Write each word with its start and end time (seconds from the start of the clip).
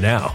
now. 0.00 0.34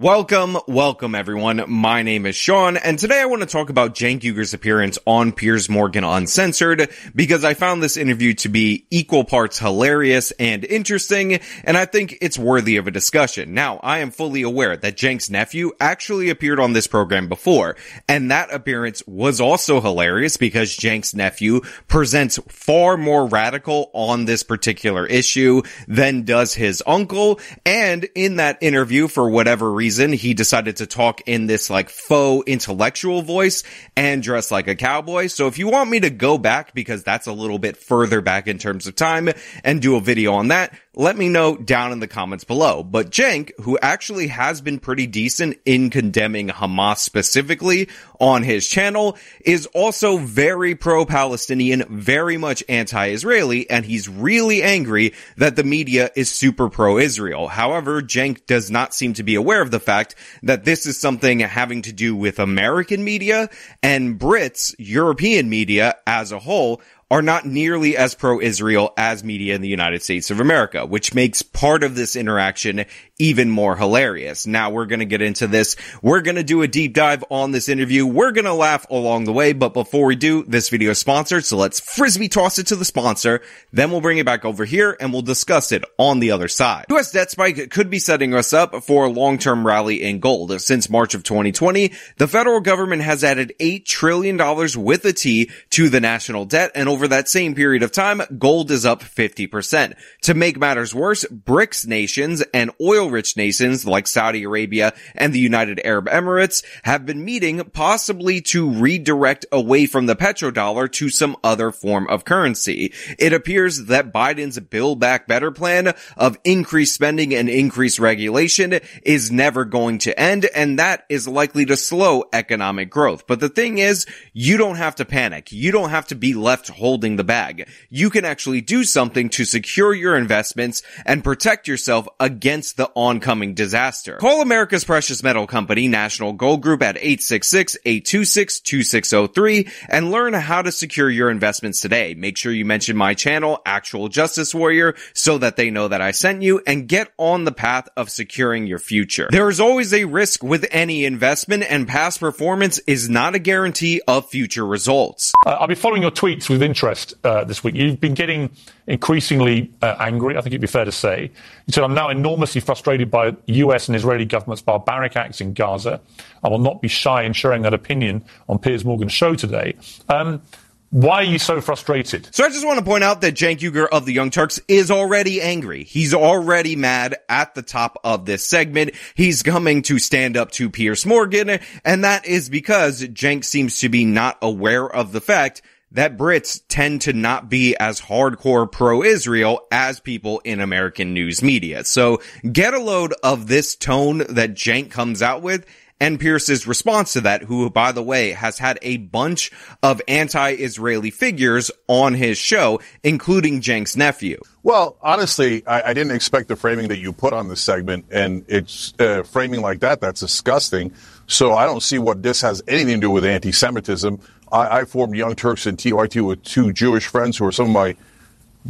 Welcome, 0.00 0.56
welcome 0.68 1.16
everyone. 1.16 1.64
My 1.66 2.04
name 2.04 2.24
is 2.24 2.36
Sean, 2.36 2.76
and 2.76 3.00
today 3.00 3.20
I 3.20 3.24
want 3.24 3.42
to 3.42 3.48
talk 3.48 3.68
about 3.68 3.96
Cenk 3.96 4.20
Uygur's 4.20 4.54
appearance 4.54 4.96
on 5.08 5.32
Piers 5.32 5.68
Morgan 5.68 6.04
Uncensored 6.04 6.88
because 7.16 7.42
I 7.42 7.54
found 7.54 7.82
this 7.82 7.96
interview 7.96 8.32
to 8.34 8.48
be 8.48 8.86
equal 8.92 9.24
parts 9.24 9.58
hilarious 9.58 10.30
and 10.38 10.64
interesting, 10.64 11.40
and 11.64 11.76
I 11.76 11.84
think 11.84 12.16
it's 12.20 12.38
worthy 12.38 12.76
of 12.76 12.86
a 12.86 12.92
discussion. 12.92 13.54
Now, 13.54 13.80
I 13.82 13.98
am 13.98 14.12
fully 14.12 14.42
aware 14.42 14.76
that 14.76 14.94
Cenk's 14.94 15.30
nephew 15.30 15.72
actually 15.80 16.30
appeared 16.30 16.60
on 16.60 16.74
this 16.74 16.86
program 16.86 17.28
before, 17.28 17.74
and 18.08 18.30
that 18.30 18.54
appearance 18.54 19.02
was 19.08 19.40
also 19.40 19.80
hilarious 19.80 20.36
because 20.36 20.76
Cenk's 20.76 21.12
nephew 21.12 21.60
presents 21.88 22.38
far 22.46 22.96
more 22.96 23.26
radical 23.26 23.90
on 23.94 24.26
this 24.26 24.44
particular 24.44 25.06
issue 25.06 25.62
than 25.88 26.22
does 26.22 26.54
his 26.54 26.84
uncle, 26.86 27.40
and 27.66 28.04
in 28.14 28.36
that 28.36 28.58
interview, 28.60 29.08
for 29.08 29.28
whatever 29.28 29.68
reason, 29.68 29.87
reason, 29.88 30.12
he 30.12 30.34
decided 30.34 30.76
to 30.76 30.86
talk 30.86 31.22
in 31.24 31.46
this 31.46 31.70
like 31.70 31.88
faux 31.88 32.46
intellectual 32.46 33.22
voice 33.22 33.62
and 33.96 34.22
dress 34.22 34.50
like 34.50 34.68
a 34.68 34.74
cowboy. 34.74 35.28
So 35.28 35.46
if 35.46 35.58
you 35.58 35.68
want 35.68 35.88
me 35.88 36.00
to 36.00 36.10
go 36.10 36.36
back, 36.36 36.74
because 36.74 37.02
that's 37.02 37.26
a 37.26 37.32
little 37.32 37.58
bit 37.58 37.78
further 37.78 38.20
back 38.20 38.48
in 38.48 38.58
terms 38.58 38.86
of 38.86 38.96
time 38.96 39.30
and 39.64 39.80
do 39.80 39.96
a 39.96 40.00
video 40.02 40.34
on 40.34 40.48
that, 40.48 40.78
let 40.98 41.16
me 41.16 41.28
know 41.28 41.56
down 41.56 41.92
in 41.92 42.00
the 42.00 42.08
comments 42.08 42.42
below. 42.42 42.82
But 42.82 43.10
Cenk, 43.12 43.52
who 43.60 43.78
actually 43.80 44.26
has 44.26 44.60
been 44.60 44.80
pretty 44.80 45.06
decent 45.06 45.56
in 45.64 45.90
condemning 45.90 46.48
Hamas 46.48 46.98
specifically 46.98 47.88
on 48.18 48.42
his 48.42 48.68
channel, 48.68 49.16
is 49.44 49.66
also 49.66 50.18
very 50.18 50.74
pro-Palestinian, 50.74 51.84
very 51.88 52.36
much 52.36 52.64
anti-Israeli, 52.68 53.70
and 53.70 53.84
he's 53.84 54.08
really 54.08 54.60
angry 54.60 55.14
that 55.36 55.54
the 55.54 55.62
media 55.62 56.10
is 56.16 56.32
super 56.32 56.68
pro-Israel. 56.68 57.46
However, 57.46 58.02
Cenk 58.02 58.46
does 58.46 58.68
not 58.68 58.92
seem 58.92 59.14
to 59.14 59.22
be 59.22 59.36
aware 59.36 59.62
of 59.62 59.70
the 59.70 59.78
fact 59.78 60.16
that 60.42 60.64
this 60.64 60.84
is 60.84 60.98
something 60.98 61.38
having 61.38 61.82
to 61.82 61.92
do 61.92 62.16
with 62.16 62.40
American 62.40 63.04
media 63.04 63.48
and 63.84 64.18
Brits, 64.18 64.74
European 64.78 65.48
media 65.48 65.94
as 66.08 66.32
a 66.32 66.40
whole 66.40 66.82
are 67.10 67.22
not 67.22 67.46
nearly 67.46 67.96
as 67.96 68.14
pro-Israel 68.14 68.92
as 68.96 69.24
media 69.24 69.54
in 69.54 69.62
the 69.62 69.68
United 69.68 70.02
States 70.02 70.30
of 70.30 70.40
America, 70.40 70.84
which 70.84 71.14
makes 71.14 71.42
part 71.42 71.82
of 71.82 71.94
this 71.94 72.16
interaction 72.16 72.84
even 73.18 73.50
more 73.50 73.76
hilarious. 73.76 74.46
Now 74.46 74.70
we're 74.70 74.86
going 74.86 75.00
to 75.00 75.04
get 75.04 75.22
into 75.22 75.46
this. 75.46 75.76
We're 76.02 76.20
going 76.20 76.36
to 76.36 76.44
do 76.44 76.62
a 76.62 76.68
deep 76.68 76.94
dive 76.94 77.24
on 77.30 77.50
this 77.50 77.68
interview. 77.68 78.06
We're 78.06 78.32
going 78.32 78.44
to 78.44 78.52
laugh 78.52 78.88
along 78.90 79.24
the 79.24 79.32
way. 79.32 79.52
But 79.52 79.74
before 79.74 80.06
we 80.06 80.16
do, 80.16 80.44
this 80.44 80.68
video 80.68 80.92
is 80.92 80.98
sponsored. 80.98 81.44
So 81.44 81.56
let's 81.56 81.80
frisbee 81.80 82.28
toss 82.28 82.58
it 82.58 82.68
to 82.68 82.76
the 82.76 82.84
sponsor. 82.84 83.40
Then 83.72 83.90
we'll 83.90 84.00
bring 84.00 84.18
it 84.18 84.26
back 84.26 84.44
over 84.44 84.64
here 84.64 84.96
and 85.00 85.12
we'll 85.12 85.22
discuss 85.22 85.72
it 85.72 85.84
on 85.98 86.20
the 86.20 86.30
other 86.30 86.48
side. 86.48 86.84
US 86.90 87.10
debt 87.10 87.30
spike 87.30 87.70
could 87.70 87.90
be 87.90 87.98
setting 87.98 88.34
us 88.34 88.52
up 88.52 88.84
for 88.84 89.06
a 89.06 89.10
long-term 89.10 89.66
rally 89.66 90.02
in 90.02 90.20
gold. 90.20 90.60
Since 90.60 90.88
March 90.88 91.14
of 91.14 91.24
2020, 91.24 91.92
the 92.18 92.28
federal 92.28 92.60
government 92.60 93.02
has 93.02 93.24
added 93.24 93.52
$8 93.58 93.84
trillion 93.84 94.36
with 94.36 95.04
a 95.04 95.12
T 95.12 95.50
to 95.70 95.88
the 95.88 96.00
national 96.00 96.44
debt. 96.44 96.70
And 96.74 96.88
over 96.88 96.97
that 97.06 97.28
same 97.28 97.54
period 97.54 97.84
of 97.84 97.92
time, 97.92 98.22
gold 98.38 98.72
is 98.72 98.84
up 98.84 99.02
50%. 99.02 99.94
To 100.22 100.34
make 100.34 100.58
matters 100.58 100.94
worse, 100.94 101.24
BRICS 101.24 101.86
nations 101.86 102.42
and 102.52 102.72
oil 102.80 102.98
oil-rich 102.98 103.36
nations 103.36 103.86
like 103.86 104.06
Saudi 104.06 104.42
Arabia 104.42 104.92
and 105.14 105.32
the 105.32 105.38
United 105.38 105.80
Arab 105.84 106.06
Emirates 106.06 106.64
have 106.82 107.06
been 107.06 107.24
meeting 107.24 107.62
possibly 107.72 108.40
to 108.40 108.68
redirect 108.68 109.46
away 109.52 109.86
from 109.86 110.06
the 110.06 110.16
petrodollar 110.16 110.90
to 110.92 111.08
some 111.08 111.36
other 111.44 111.70
form 111.70 112.08
of 112.08 112.24
currency. 112.24 112.92
It 113.18 113.32
appears 113.32 113.84
that 113.84 114.12
Biden's 114.12 114.58
Build 114.58 114.98
Back 114.98 115.28
Better 115.28 115.50
plan 115.50 115.94
of 116.16 116.38
increased 116.44 116.94
spending 116.94 117.34
and 117.34 117.48
increased 117.48 117.98
regulation 117.98 118.80
is 119.02 119.30
never 119.30 119.64
going 119.64 119.98
to 119.98 120.18
end, 120.18 120.46
and 120.54 120.78
that 120.78 121.04
is 121.08 121.28
likely 121.28 121.64
to 121.66 121.76
slow 121.76 122.24
economic 122.32 122.90
growth. 122.90 123.26
But 123.26 123.40
the 123.40 123.48
thing 123.48 123.78
is, 123.78 124.06
you 124.32 124.56
don't 124.56 124.76
have 124.76 124.96
to 124.96 125.04
panic. 125.04 125.52
You 125.52 125.70
don't 125.70 125.90
have 125.90 126.08
to 126.08 126.14
be 126.14 126.34
left 126.34 126.68
holding 126.68 126.87
the 126.96 127.24
bag. 127.24 127.68
You 127.90 128.08
can 128.08 128.24
actually 128.24 128.62
do 128.62 128.84
something 128.84 129.28
to 129.30 129.44
secure 129.44 129.92
your 129.92 130.16
investments 130.16 130.82
and 131.04 131.22
protect 131.22 131.68
yourself 131.68 132.08
against 132.18 132.78
the 132.78 132.90
oncoming 132.96 133.52
disaster. 133.54 134.16
Call 134.16 134.40
America's 134.40 134.84
Precious 134.84 135.22
Metal 135.22 135.46
Company, 135.46 135.88
National 135.88 136.32
Gold 136.32 136.62
Group 136.62 136.82
at 136.82 136.96
866-826-2603 136.96 139.70
and 139.88 140.10
learn 140.10 140.32
how 140.32 140.62
to 140.62 140.72
secure 140.72 141.10
your 141.10 141.30
investments 141.30 141.80
today. 141.80 142.14
Make 142.14 142.38
sure 142.38 142.52
you 142.52 142.64
mention 142.64 142.96
my 142.96 143.14
channel, 143.14 143.60
Actual 143.66 144.08
Justice 144.08 144.54
Warrior, 144.54 144.94
so 145.12 145.36
that 145.38 145.56
they 145.56 145.70
know 145.70 145.88
that 145.88 146.00
I 146.00 146.12
sent 146.12 146.40
you 146.42 146.62
and 146.66 146.88
get 146.88 147.12
on 147.18 147.44
the 147.44 147.52
path 147.52 147.88
of 147.96 148.08
securing 148.08 148.66
your 148.66 148.78
future. 148.78 149.28
There 149.30 149.50
is 149.50 149.60
always 149.60 149.92
a 149.92 150.06
risk 150.06 150.42
with 150.42 150.66
any 150.70 151.04
investment 151.04 151.64
and 151.68 151.86
past 151.86 152.20
performance 152.20 152.78
is 152.86 153.10
not 153.10 153.34
a 153.34 153.38
guarantee 153.38 154.00
of 154.08 154.30
future 154.30 154.66
results. 154.66 155.34
Uh, 155.44 155.58
I've 155.60 155.68
been 155.68 155.76
following 155.76 156.00
your 156.02 156.10
tweets 156.10 156.48
with 156.48 156.62
interest 156.62 156.77
uh, 156.82 157.44
this 157.44 157.64
week. 157.64 157.74
You've 157.74 158.00
been 158.00 158.14
getting 158.14 158.50
increasingly 158.86 159.72
uh, 159.82 159.96
angry, 159.98 160.36
I 160.36 160.40
think 160.40 160.52
it'd 160.52 160.60
be 160.60 160.66
fair 160.66 160.84
to 160.84 160.92
say. 160.92 161.30
You 161.66 161.72
said, 161.72 161.84
I'm 161.84 161.94
now 161.94 162.08
enormously 162.08 162.60
frustrated 162.60 163.10
by 163.10 163.36
US 163.46 163.88
and 163.88 163.96
Israeli 163.96 164.24
government's 164.24 164.62
barbaric 164.62 165.16
acts 165.16 165.40
in 165.40 165.52
Gaza. 165.52 166.00
I 166.42 166.48
will 166.48 166.58
not 166.58 166.80
be 166.80 166.88
shy 166.88 167.22
in 167.22 167.32
sharing 167.32 167.62
that 167.62 167.74
opinion 167.74 168.24
on 168.48 168.58
Piers 168.58 168.84
Morgan's 168.84 169.12
show 169.12 169.34
today. 169.34 169.76
Um, 170.08 170.42
why 170.90 171.16
are 171.16 171.24
you 171.24 171.38
so 171.38 171.60
frustrated? 171.60 172.34
So 172.34 172.44
I 172.44 172.48
just 172.48 172.64
want 172.64 172.78
to 172.78 172.84
point 172.84 173.04
out 173.04 173.20
that 173.20 173.34
Cenk 173.34 173.58
Uygur 173.58 173.86
of 173.92 174.06
the 174.06 174.12
Young 174.14 174.30
Turks 174.30 174.58
is 174.68 174.90
already 174.90 175.42
angry. 175.42 175.84
He's 175.84 176.14
already 176.14 176.76
mad 176.76 177.16
at 177.28 177.54
the 177.54 177.60
top 177.60 177.98
of 178.04 178.24
this 178.24 178.42
segment. 178.42 178.92
He's 179.14 179.42
coming 179.42 179.82
to 179.82 179.98
stand 179.98 180.38
up 180.38 180.50
to 180.52 180.70
Piers 180.70 181.04
Morgan, 181.04 181.60
and 181.84 182.04
that 182.04 182.24
is 182.24 182.48
because 182.48 183.02
Cenk 183.02 183.44
seems 183.44 183.80
to 183.80 183.90
be 183.90 184.06
not 184.06 184.38
aware 184.40 184.88
of 184.88 185.12
the 185.12 185.20
fact 185.20 185.60
that 185.92 186.16
Brits 186.16 186.62
tend 186.68 187.02
to 187.02 187.12
not 187.12 187.48
be 187.48 187.76
as 187.76 188.00
hardcore 188.00 188.70
pro-Israel 188.70 189.66
as 189.72 190.00
people 190.00 190.40
in 190.44 190.60
American 190.60 191.14
news 191.14 191.42
media. 191.42 191.84
So 191.84 192.20
get 192.50 192.74
a 192.74 192.80
load 192.80 193.14
of 193.22 193.46
this 193.48 193.74
tone 193.74 194.18
that 194.28 194.54
Cenk 194.54 194.90
comes 194.90 195.22
out 195.22 195.42
with 195.42 195.66
and 196.00 196.20
Piers's 196.20 196.66
response 196.66 197.14
to 197.14 197.22
that, 197.22 197.42
who, 197.42 197.68
by 197.70 197.92
the 197.92 198.02
way, 198.02 198.30
has 198.30 198.58
had 198.58 198.78
a 198.82 198.98
bunch 198.98 199.50
of 199.82 200.00
anti-Israeli 200.06 201.10
figures 201.10 201.70
on 201.88 202.14
his 202.14 202.38
show, 202.38 202.80
including 203.02 203.60
Cenk's 203.60 203.96
nephew. 203.96 204.40
Well, 204.62 204.96
honestly, 205.02 205.66
I, 205.66 205.90
I, 205.90 205.94
didn't 205.94 206.14
expect 206.14 206.48
the 206.48 206.56
framing 206.56 206.88
that 206.88 206.98
you 206.98 207.12
put 207.12 207.32
on 207.32 207.48
this 207.48 207.60
segment, 207.60 208.06
and 208.10 208.44
it's 208.48 208.92
uh, 209.00 209.22
framing 209.22 209.60
like 209.60 209.80
that. 209.80 210.00
That's 210.00 210.20
disgusting. 210.20 210.92
So 211.26 211.54
I 211.54 211.66
don't 211.66 211.82
see 211.82 211.98
what 211.98 212.22
this 212.22 212.40
has 212.42 212.62
anything 212.68 212.96
to 212.96 213.00
do 213.00 213.10
with 213.10 213.24
anti-Semitism. 213.24 214.20
I, 214.52 214.80
I 214.80 214.84
formed 214.84 215.14
Young 215.14 215.34
Turks 215.34 215.66
and 215.66 215.78
TYT 215.78 216.24
with 216.24 216.42
two 216.42 216.72
Jewish 216.72 217.06
friends 217.06 217.38
who 217.38 217.46
are 217.46 217.52
some 217.52 217.66
of 217.66 217.72
my 217.72 217.96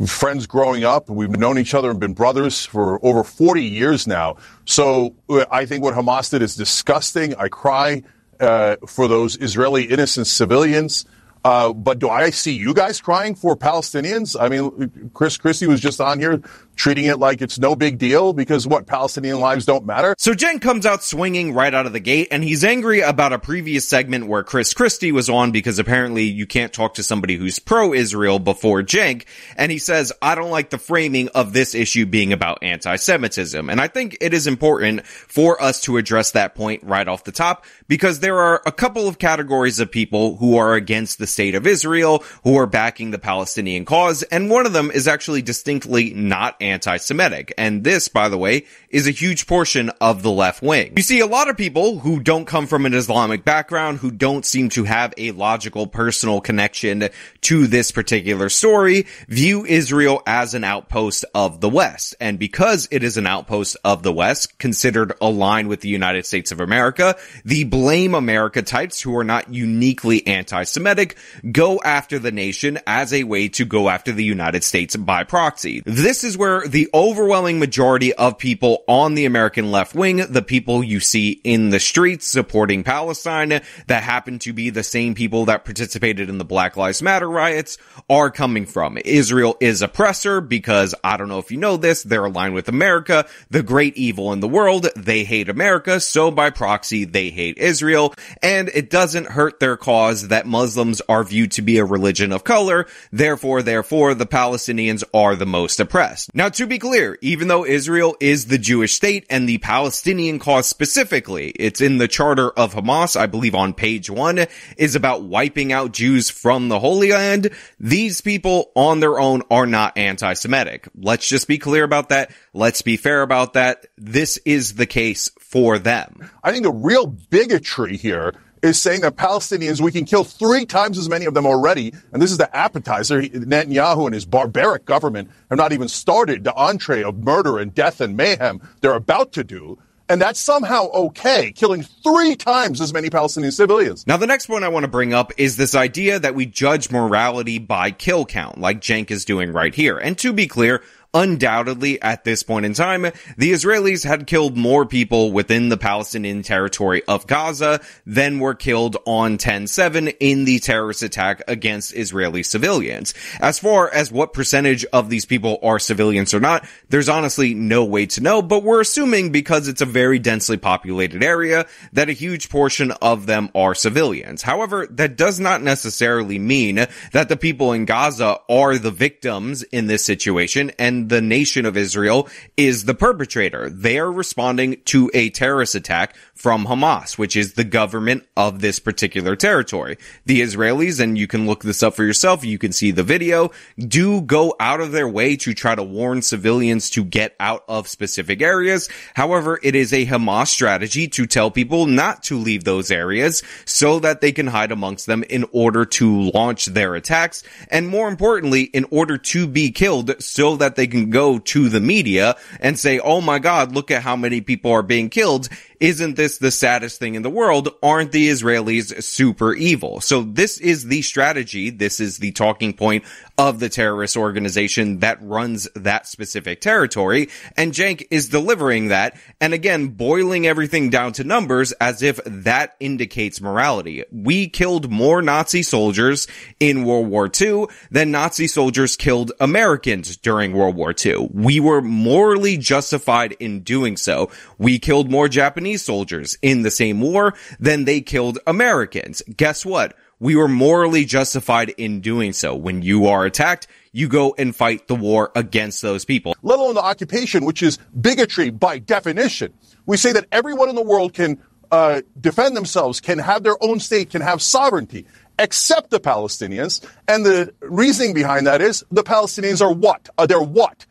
friends 0.06 0.46
growing 0.46 0.84
up. 0.84 1.08
We've 1.08 1.30
known 1.30 1.58
each 1.58 1.74
other 1.74 1.90
and 1.90 1.98
been 1.98 2.14
brothers 2.14 2.64
for 2.64 3.04
over 3.04 3.24
40 3.24 3.64
years 3.64 4.06
now. 4.06 4.36
So 4.64 5.14
uh, 5.28 5.44
I 5.50 5.66
think 5.66 5.82
what 5.82 5.94
Hamas 5.94 6.30
did 6.30 6.42
is 6.42 6.54
disgusting. 6.54 7.34
I 7.34 7.48
cry 7.48 8.02
uh, 8.38 8.76
for 8.86 9.08
those 9.08 9.36
Israeli 9.36 9.84
innocent 9.84 10.26
civilians. 10.26 11.04
Uh, 11.44 11.72
but 11.72 11.98
do 11.98 12.08
I 12.08 12.30
see 12.30 12.52
you 12.52 12.74
guys 12.74 13.00
crying 13.00 13.34
for 13.34 13.56
Palestinians? 13.56 14.36
I 14.38 14.48
mean, 14.48 15.10
Chris 15.14 15.36
Christie 15.36 15.66
was 15.66 15.80
just 15.80 16.00
on 16.00 16.18
here 16.18 16.42
treating 16.78 17.06
it 17.06 17.18
like 17.18 17.42
it's 17.42 17.58
no 17.58 17.74
big 17.74 17.98
deal 17.98 18.32
because 18.32 18.66
what 18.66 18.86
Palestinian 18.86 19.40
lives 19.40 19.66
don't 19.66 19.84
matter. 19.84 20.14
So 20.16 20.32
Cenk 20.32 20.62
comes 20.62 20.86
out 20.86 21.02
swinging 21.02 21.52
right 21.52 21.74
out 21.74 21.86
of 21.86 21.92
the 21.92 22.00
gate 22.00 22.28
and 22.30 22.42
he's 22.42 22.64
angry 22.64 23.00
about 23.00 23.32
a 23.32 23.38
previous 23.38 23.86
segment 23.86 24.28
where 24.28 24.44
Chris 24.44 24.72
Christie 24.72 25.12
was 25.12 25.28
on 25.28 25.50
because 25.50 25.80
apparently 25.80 26.22
you 26.22 26.46
can't 26.46 26.72
talk 26.72 26.94
to 26.94 27.02
somebody 27.02 27.36
who's 27.36 27.58
pro-Israel 27.58 28.38
before 28.38 28.82
Cenk. 28.82 29.26
And 29.56 29.72
he 29.72 29.78
says, 29.78 30.12
I 30.22 30.36
don't 30.36 30.50
like 30.50 30.70
the 30.70 30.78
framing 30.78 31.28
of 31.30 31.52
this 31.52 31.74
issue 31.74 32.06
being 32.06 32.32
about 32.32 32.62
anti-Semitism. 32.62 33.68
And 33.68 33.80
I 33.80 33.88
think 33.88 34.16
it 34.20 34.32
is 34.32 34.46
important 34.46 35.04
for 35.06 35.60
us 35.60 35.82
to 35.82 35.96
address 35.96 36.30
that 36.30 36.54
point 36.54 36.84
right 36.84 37.08
off 37.08 37.24
the 37.24 37.32
top 37.32 37.66
because 37.88 38.20
there 38.20 38.38
are 38.38 38.62
a 38.64 38.72
couple 38.72 39.08
of 39.08 39.18
categories 39.18 39.80
of 39.80 39.90
people 39.90 40.36
who 40.36 40.56
are 40.56 40.74
against 40.74 41.18
the 41.18 41.26
state 41.26 41.56
of 41.56 41.66
Israel, 41.66 42.22
who 42.44 42.56
are 42.56 42.66
backing 42.66 43.10
the 43.10 43.18
Palestinian 43.18 43.84
cause. 43.84 44.22
And 44.22 44.48
one 44.48 44.64
of 44.64 44.72
them 44.72 44.92
is 44.92 45.08
actually 45.08 45.42
distinctly 45.42 46.14
not 46.14 46.56
anti-Semitic. 46.68 47.52
And 47.58 47.84
this, 47.84 48.08
by 48.08 48.28
the 48.28 48.38
way, 48.38 48.64
is 48.90 49.06
a 49.06 49.10
huge 49.10 49.46
portion 49.46 49.90
of 50.00 50.22
the 50.22 50.30
left 50.30 50.62
wing. 50.62 50.94
You 50.96 51.02
see 51.02 51.20
a 51.20 51.26
lot 51.26 51.48
of 51.48 51.56
people 51.56 51.98
who 51.98 52.20
don't 52.20 52.44
come 52.44 52.66
from 52.66 52.86
an 52.86 52.94
Islamic 52.94 53.44
background, 53.44 53.98
who 53.98 54.10
don't 54.10 54.46
seem 54.46 54.68
to 54.70 54.84
have 54.84 55.12
a 55.16 55.32
logical 55.32 55.86
personal 55.86 56.40
connection 56.40 57.08
to 57.42 57.66
this 57.66 57.90
particular 57.90 58.48
story, 58.48 59.06
view 59.28 59.64
Israel 59.64 60.22
as 60.26 60.54
an 60.54 60.64
outpost 60.64 61.24
of 61.34 61.60
the 61.60 61.68
West. 61.68 62.14
And 62.20 62.38
because 62.38 62.88
it 62.90 63.02
is 63.02 63.16
an 63.16 63.26
outpost 63.26 63.76
of 63.84 64.02
the 64.02 64.12
West, 64.12 64.58
considered 64.58 65.12
aligned 65.20 65.68
with 65.68 65.80
the 65.80 65.88
United 65.88 66.26
States 66.26 66.52
of 66.52 66.60
America, 66.60 67.16
the 67.44 67.64
blame 67.64 68.14
America 68.14 68.62
types 68.62 69.00
who 69.00 69.16
are 69.16 69.24
not 69.24 69.52
uniquely 69.52 70.26
anti-Semitic 70.26 71.16
go 71.50 71.80
after 71.80 72.18
the 72.18 72.32
nation 72.32 72.78
as 72.86 73.12
a 73.12 73.24
way 73.24 73.48
to 73.48 73.64
go 73.64 73.88
after 73.88 74.12
the 74.12 74.24
United 74.24 74.64
States 74.64 74.96
by 74.96 75.24
proxy. 75.24 75.82
This 75.84 76.24
is 76.24 76.36
where 76.36 76.57
the 76.66 76.88
overwhelming 76.94 77.58
majority 77.58 78.14
of 78.14 78.38
people 78.38 78.84
on 78.88 79.14
the 79.14 79.26
American 79.26 79.70
left 79.70 79.94
wing, 79.94 80.16
the 80.28 80.42
people 80.42 80.82
you 80.82 81.00
see 81.00 81.40
in 81.44 81.70
the 81.70 81.78
streets 81.78 82.26
supporting 82.26 82.82
Palestine 82.82 83.60
that 83.86 84.02
happen 84.02 84.38
to 84.40 84.52
be 84.52 84.70
the 84.70 84.82
same 84.82 85.14
people 85.14 85.44
that 85.44 85.64
participated 85.64 86.28
in 86.28 86.38
the 86.38 86.44
Black 86.44 86.76
Lives 86.76 87.02
Matter 87.02 87.28
riots 87.28 87.78
are 88.08 88.30
coming 88.30 88.66
from. 88.66 88.98
Israel 89.04 89.56
is 89.60 89.82
oppressor 89.82 90.40
because 90.40 90.94
I 91.04 91.16
don't 91.16 91.28
know 91.28 91.38
if 91.38 91.50
you 91.50 91.58
know 91.58 91.76
this, 91.76 92.02
they're 92.02 92.24
aligned 92.24 92.54
with 92.54 92.68
America, 92.68 93.26
the 93.50 93.62
great 93.62 93.96
evil 93.96 94.32
in 94.32 94.40
the 94.40 94.48
world. 94.48 94.88
They 94.96 95.24
hate 95.24 95.48
America, 95.48 96.00
so 96.00 96.30
by 96.30 96.50
proxy, 96.50 97.04
they 97.04 97.30
hate 97.30 97.58
Israel. 97.58 98.14
And 98.42 98.68
it 98.74 98.90
doesn't 98.90 99.26
hurt 99.26 99.60
their 99.60 99.76
cause 99.76 100.28
that 100.28 100.46
Muslims 100.46 101.00
are 101.08 101.24
viewed 101.24 101.52
to 101.52 101.62
be 101.62 101.78
a 101.78 101.84
religion 101.84 102.32
of 102.32 102.44
color. 102.44 102.86
Therefore, 103.12 103.62
therefore, 103.62 104.14
the 104.14 104.26
Palestinians 104.26 105.04
are 105.12 105.36
the 105.36 105.46
most 105.46 105.80
oppressed. 105.80 106.34
Now, 106.34 106.47
to 106.54 106.66
be 106.66 106.78
clear, 106.78 107.18
even 107.20 107.48
though 107.48 107.64
Israel 107.64 108.16
is 108.20 108.46
the 108.46 108.58
Jewish 108.58 108.94
state 108.94 109.26
and 109.30 109.48
the 109.48 109.58
Palestinian 109.58 110.38
cause 110.38 110.66
specifically, 110.66 111.50
it's 111.50 111.80
in 111.80 111.98
the 111.98 112.08
charter 112.08 112.50
of 112.50 112.74
Hamas, 112.74 113.18
I 113.18 113.26
believe 113.26 113.54
on 113.54 113.74
page 113.74 114.10
one, 114.10 114.46
is 114.76 114.94
about 114.94 115.22
wiping 115.22 115.72
out 115.72 115.92
Jews 115.92 116.30
from 116.30 116.68
the 116.68 116.78
Holy 116.78 117.12
Land. 117.12 117.50
These 117.78 118.20
people 118.20 118.70
on 118.74 119.00
their 119.00 119.18
own 119.18 119.42
are 119.50 119.66
not 119.66 119.98
anti-Semitic. 119.98 120.88
Let's 120.96 121.28
just 121.28 121.48
be 121.48 121.58
clear 121.58 121.84
about 121.84 122.08
that. 122.08 122.30
Let's 122.52 122.82
be 122.82 122.96
fair 122.96 123.22
about 123.22 123.52
that. 123.52 123.86
This 123.96 124.38
is 124.44 124.74
the 124.74 124.86
case 124.86 125.30
for 125.40 125.78
them. 125.78 126.30
I 126.42 126.52
think 126.52 126.64
the 126.64 126.72
real 126.72 127.06
bigotry 127.06 127.96
here 127.96 128.34
is 128.62 128.80
saying 128.80 129.02
that 129.02 129.16
Palestinians, 129.16 129.80
we 129.80 129.92
can 129.92 130.04
kill 130.04 130.24
three 130.24 130.66
times 130.66 130.98
as 130.98 131.08
many 131.08 131.24
of 131.24 131.34
them 131.34 131.46
already. 131.46 131.92
And 132.12 132.20
this 132.20 132.30
is 132.30 132.38
the 132.38 132.54
appetizer. 132.54 133.22
Netanyahu 133.22 134.06
and 134.06 134.14
his 134.14 134.24
barbaric 134.24 134.84
government 134.84 135.30
have 135.50 135.58
not 135.58 135.72
even 135.72 135.88
started 135.88 136.44
the 136.44 136.54
entree 136.54 137.02
of 137.02 137.18
murder 137.18 137.58
and 137.58 137.74
death 137.74 138.00
and 138.00 138.16
mayhem 138.16 138.60
they're 138.80 138.94
about 138.94 139.32
to 139.32 139.44
do. 139.44 139.78
And 140.10 140.22
that's 140.22 140.40
somehow 140.40 140.86
okay, 140.86 141.52
killing 141.52 141.82
three 141.82 142.34
times 142.34 142.80
as 142.80 142.94
many 142.94 143.10
Palestinian 143.10 143.52
civilians. 143.52 144.06
Now, 144.06 144.16
the 144.16 144.26
next 144.26 144.46
point 144.46 144.64
I 144.64 144.68
want 144.68 144.84
to 144.84 144.90
bring 144.90 145.12
up 145.12 145.32
is 145.36 145.58
this 145.58 145.74
idea 145.74 146.18
that 146.18 146.34
we 146.34 146.46
judge 146.46 146.90
morality 146.90 147.58
by 147.58 147.90
kill 147.90 148.24
count, 148.24 148.58
like 148.58 148.80
Cenk 148.80 149.10
is 149.10 149.26
doing 149.26 149.52
right 149.52 149.74
here. 149.74 149.98
And 149.98 150.16
to 150.18 150.32
be 150.32 150.46
clear, 150.46 150.82
undoubtedly 151.14 152.00
at 152.02 152.24
this 152.24 152.42
point 152.42 152.66
in 152.66 152.74
time, 152.74 153.02
the 153.36 153.52
Israelis 153.52 154.04
had 154.04 154.26
killed 154.26 154.56
more 154.56 154.86
people 154.86 155.32
within 155.32 155.68
the 155.68 155.76
Palestinian 155.76 156.42
territory 156.42 157.02
of 157.08 157.26
Gaza 157.26 157.80
than 158.06 158.38
were 158.38 158.54
killed 158.54 158.96
on 159.06 159.38
10-7 159.38 160.16
in 160.20 160.44
the 160.44 160.58
terrorist 160.58 161.02
attack 161.02 161.42
against 161.48 161.94
Israeli 161.94 162.42
civilians. 162.42 163.14
As 163.40 163.58
far 163.58 163.90
as 163.90 164.12
what 164.12 164.32
percentage 164.32 164.84
of 164.86 165.08
these 165.08 165.24
people 165.24 165.58
are 165.62 165.78
civilians 165.78 166.34
or 166.34 166.40
not, 166.40 166.66
there's 166.88 167.08
honestly 167.08 167.54
no 167.54 167.84
way 167.84 168.06
to 168.06 168.20
know, 168.20 168.42
but 168.42 168.62
we're 168.62 168.80
assuming 168.80 169.32
because 169.32 169.68
it's 169.68 169.82
a 169.82 169.86
very 169.86 170.18
densely 170.18 170.56
populated 170.56 171.22
area 171.22 171.66
that 171.92 172.08
a 172.08 172.12
huge 172.12 172.48
portion 172.50 172.92
of 173.02 173.26
them 173.26 173.50
are 173.54 173.74
civilians. 173.74 174.42
However, 174.42 174.86
that 174.90 175.16
does 175.16 175.40
not 175.40 175.62
necessarily 175.62 176.38
mean 176.38 176.86
that 177.12 177.28
the 177.28 177.36
people 177.36 177.72
in 177.72 177.84
Gaza 177.84 178.38
are 178.48 178.78
the 178.78 178.90
victims 178.90 179.62
in 179.62 179.86
this 179.86 180.04
situation 180.04 180.70
and 180.78 180.97
the 181.06 181.20
nation 181.20 181.64
of 181.64 181.76
Israel 181.76 182.28
is 182.56 182.84
the 182.84 182.94
perpetrator. 182.94 183.70
They 183.70 183.98
are 183.98 184.10
responding 184.10 184.82
to 184.86 185.10
a 185.14 185.30
terrorist 185.30 185.76
attack 185.76 186.16
from 186.38 186.66
Hamas, 186.66 187.18
which 187.18 187.34
is 187.34 187.54
the 187.54 187.64
government 187.64 188.24
of 188.36 188.60
this 188.60 188.78
particular 188.78 189.34
territory. 189.34 189.98
The 190.24 190.40
Israelis, 190.40 191.00
and 191.00 191.18
you 191.18 191.26
can 191.26 191.48
look 191.48 191.64
this 191.64 191.82
up 191.82 191.94
for 191.94 192.04
yourself, 192.04 192.44
you 192.44 192.58
can 192.58 192.70
see 192.70 192.92
the 192.92 193.02
video, 193.02 193.50
do 193.76 194.20
go 194.20 194.54
out 194.60 194.80
of 194.80 194.92
their 194.92 195.08
way 195.08 195.34
to 195.36 195.52
try 195.52 195.74
to 195.74 195.82
warn 195.82 196.22
civilians 196.22 196.90
to 196.90 197.02
get 197.02 197.34
out 197.40 197.64
of 197.66 197.88
specific 197.88 198.40
areas. 198.40 198.88
However, 199.14 199.58
it 199.64 199.74
is 199.74 199.92
a 199.92 200.06
Hamas 200.06 200.46
strategy 200.46 201.08
to 201.08 201.26
tell 201.26 201.50
people 201.50 201.86
not 201.86 202.22
to 202.24 202.38
leave 202.38 202.62
those 202.62 202.92
areas 202.92 203.42
so 203.64 203.98
that 203.98 204.20
they 204.20 204.30
can 204.30 204.46
hide 204.46 204.70
amongst 204.70 205.06
them 205.06 205.24
in 205.24 205.44
order 205.50 205.84
to 205.84 206.30
launch 206.30 206.66
their 206.66 206.94
attacks. 206.94 207.42
And 207.68 207.88
more 207.88 208.08
importantly, 208.08 208.62
in 208.62 208.86
order 208.92 209.18
to 209.18 209.48
be 209.48 209.72
killed 209.72 210.22
so 210.22 210.54
that 210.56 210.76
they 210.76 210.86
can 210.86 211.10
go 211.10 211.40
to 211.40 211.68
the 211.68 211.80
media 211.80 212.36
and 212.60 212.78
say, 212.78 213.00
Oh 213.00 213.20
my 213.20 213.40
God, 213.40 213.74
look 213.74 213.90
at 213.90 214.02
how 214.02 214.14
many 214.14 214.40
people 214.40 214.70
are 214.70 214.82
being 214.84 215.10
killed 215.10 215.48
isn't 215.80 216.16
this 216.16 216.27
the 216.36 216.50
saddest 216.50 216.98
thing 216.98 217.14
in 217.14 217.22
the 217.22 217.30
world? 217.30 217.70
Aren't 217.82 218.12
the 218.12 218.28
Israelis 218.28 219.02
super 219.02 219.54
evil? 219.54 220.02
So 220.02 220.20
this 220.22 220.58
is 220.58 220.84
the 220.84 221.00
strategy. 221.00 221.70
This 221.70 222.00
is 222.00 222.18
the 222.18 222.32
talking 222.32 222.74
point 222.74 223.04
of 223.38 223.60
the 223.60 223.68
terrorist 223.68 224.16
organization 224.16 224.98
that 224.98 225.22
runs 225.22 225.68
that 225.76 226.08
specific 226.08 226.60
territory. 226.60 227.28
And 227.56 227.72
Cenk 227.72 228.06
is 228.10 228.28
delivering 228.28 228.88
that. 228.88 229.16
And 229.40 229.54
again, 229.54 229.88
boiling 229.88 230.46
everything 230.46 230.90
down 230.90 231.12
to 231.12 231.24
numbers 231.24 231.70
as 231.72 232.02
if 232.02 232.18
that 232.26 232.74
indicates 232.80 233.40
morality. 233.40 234.02
We 234.10 234.48
killed 234.48 234.90
more 234.90 235.22
Nazi 235.22 235.62
soldiers 235.62 236.26
in 236.58 236.84
World 236.84 237.06
War 237.06 237.30
II 237.40 237.66
than 237.92 238.10
Nazi 238.10 238.48
soldiers 238.48 238.96
killed 238.96 239.30
Americans 239.38 240.16
during 240.16 240.52
World 240.52 240.74
War 240.74 240.92
II. 240.92 241.30
We 241.32 241.60
were 241.60 241.80
morally 241.80 242.56
justified 242.56 243.32
in 243.38 243.60
doing 243.60 243.96
so. 243.96 244.30
We 244.58 244.80
killed 244.80 245.12
more 245.12 245.28
Japanese 245.28 245.84
soldiers 245.84 246.36
in 246.42 246.62
the 246.62 246.72
same 246.72 247.00
war 247.00 247.34
than 247.60 247.84
they 247.84 248.00
killed 248.00 248.40
Americans. 248.46 249.22
Guess 249.36 249.64
what? 249.64 249.94
We 250.20 250.36
were 250.36 250.48
morally 250.48 251.04
justified 251.04 251.70
in 251.70 252.00
doing 252.00 252.32
so. 252.32 252.54
When 252.54 252.82
you 252.82 253.06
are 253.06 253.24
attacked, 253.24 253.66
you 253.92 254.08
go 254.08 254.34
and 254.36 254.54
fight 254.54 254.88
the 254.88 254.94
war 254.94 255.30
against 255.34 255.82
those 255.82 256.04
people. 256.04 256.34
Let 256.42 256.58
alone 256.58 256.74
the 256.74 256.82
occupation, 256.82 257.44
which 257.44 257.62
is 257.62 257.78
bigotry 258.00 258.50
by 258.50 258.78
definition. 258.78 259.52
We 259.86 259.96
say 259.96 260.12
that 260.12 260.26
everyone 260.32 260.68
in 260.68 260.74
the 260.74 260.82
world 260.82 261.14
can 261.14 261.40
uh, 261.70 262.02
defend 262.20 262.56
themselves, 262.56 263.00
can 263.00 263.18
have 263.18 263.42
their 263.42 263.62
own 263.62 263.80
state, 263.80 264.10
can 264.10 264.22
have 264.22 264.42
sovereignty, 264.42 265.06
except 265.38 265.90
the 265.90 266.00
Palestinians. 266.00 266.84
And 267.06 267.24
the 267.24 267.54
reasoning 267.60 268.14
behind 268.14 268.46
that 268.46 268.60
is 268.60 268.84
the 268.90 269.04
Palestinians 269.04 269.60
are 269.60 269.72
what? 269.72 270.08
Uh, 270.18 270.26
they're 270.26 270.40
what? 270.40 270.86